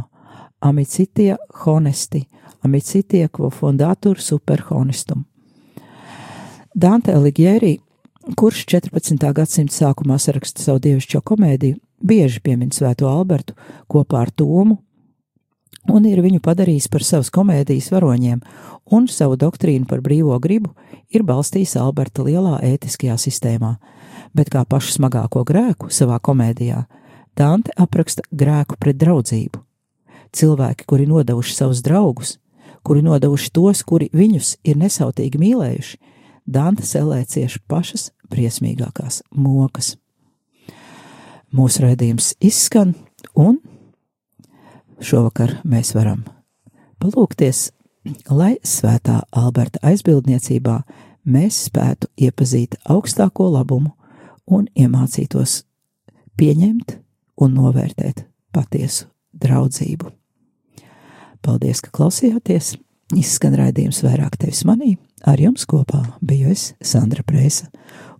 amicitia 0.61 1.39
honesti, 1.65 2.25
amicitia 2.65 3.29
quo 3.29 3.51
fondatur 3.51 4.21
super 4.21 4.65
honestum. 4.71 5.25
Dante 6.75 7.15
Alighieri, 7.15 7.79
kurš 8.39 8.65
14. 8.71 9.33
gadsimta 9.35 9.75
sākumā 9.75 10.19
saraksta 10.21 10.63
savu 10.63 10.83
dievišķo 10.85 11.23
komēdiju, 11.27 11.79
bieži 12.05 12.43
piemin 12.45 12.71
Svēto 12.75 13.09
Albertu 13.11 13.57
kopā 13.91 14.23
ar 14.27 14.31
Tomu, 14.31 14.79
un 15.87 16.07
ir 16.09 16.21
viņu 16.25 16.41
padarījis 16.45 16.89
par 16.93 17.05
savas 17.07 17.31
komēdijas 17.35 17.91
varoņiem, 17.95 18.41
un 18.93 19.07
savu 19.09 19.39
doktrīnu 19.41 19.87
par 19.89 20.03
brīvo 20.05 20.39
gribu 20.43 20.75
ir 21.15 21.25
balstījis 21.29 21.77
Alberta 21.81 22.25
lielā 22.27 22.59
ētiskajā 22.65 23.17
sistēmā, 23.21 23.77
bet 24.35 24.51
kā 24.53 24.65
pašu 24.69 24.99
smagāko 24.99 25.45
grēku 25.49 25.93
savā 25.93 26.19
komēdijā, 26.21 26.85
Dante 27.39 27.71
apraksta 27.79 28.25
grēku 28.35 28.75
pret 28.83 28.97
draudzību. 28.99 29.61
Cilvēki, 30.35 30.89
kuri 30.91 31.07
nodevuši 31.07 31.55
savus 31.55 31.85
draugus, 31.87 32.35
kuri 32.83 33.05
nodevuši 33.07 33.53
tos, 33.55 33.85
kuri 33.87 34.09
viņus 34.11 34.57
ir 34.67 34.81
nesautīgi 34.81 35.39
mīlējuši, 35.39 36.01
Dante 36.49 36.83
selē 36.89 37.23
cieši 37.29 37.61
pašas 37.69 38.09
briesmīgākās 38.33 39.23
mokas. 39.37 39.95
Mūsu 41.55 41.85
raidījums 41.85 42.35
izskan, 42.45 42.95
un 43.39 43.61
šovakar 45.01 45.59
mēs 45.65 45.95
varam 45.97 46.25
palūkties, 47.03 47.71
lai 48.31 48.57
svētā 48.65 49.21
Alberta 49.37 49.81
aizbildniecībā 49.87 50.79
mēs 51.29 51.65
spētu 51.69 52.11
iepazīt 52.17 52.79
augstāko 52.89 53.51
labumu 53.53 53.95
un 54.47 54.67
iemācītos 54.79 55.63
pieņemt 56.39 56.99
un 57.43 57.55
novērtēt 57.55 58.25
patiesu 58.55 59.09
draudzību. 59.39 60.13
Paldies, 61.45 61.83
ka 61.85 61.95
klausījāties! 61.95 62.77
Izskan 63.17 63.55
raidījums 63.57 64.03
vairāk 64.05 64.35
tevis 64.37 64.67
manī, 64.69 64.99
ar 65.25 65.41
jums 65.41 65.65
kopā 65.69 66.03
biju 66.21 66.51
es, 66.53 66.75
Sandra 66.85 67.23
Prēsa, 67.25 67.71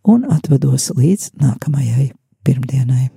un 0.09 0.25
atvados 0.33 0.89
līdz 0.97 1.35
nākamajai 1.43 2.07
pirmdienai. 2.49 3.11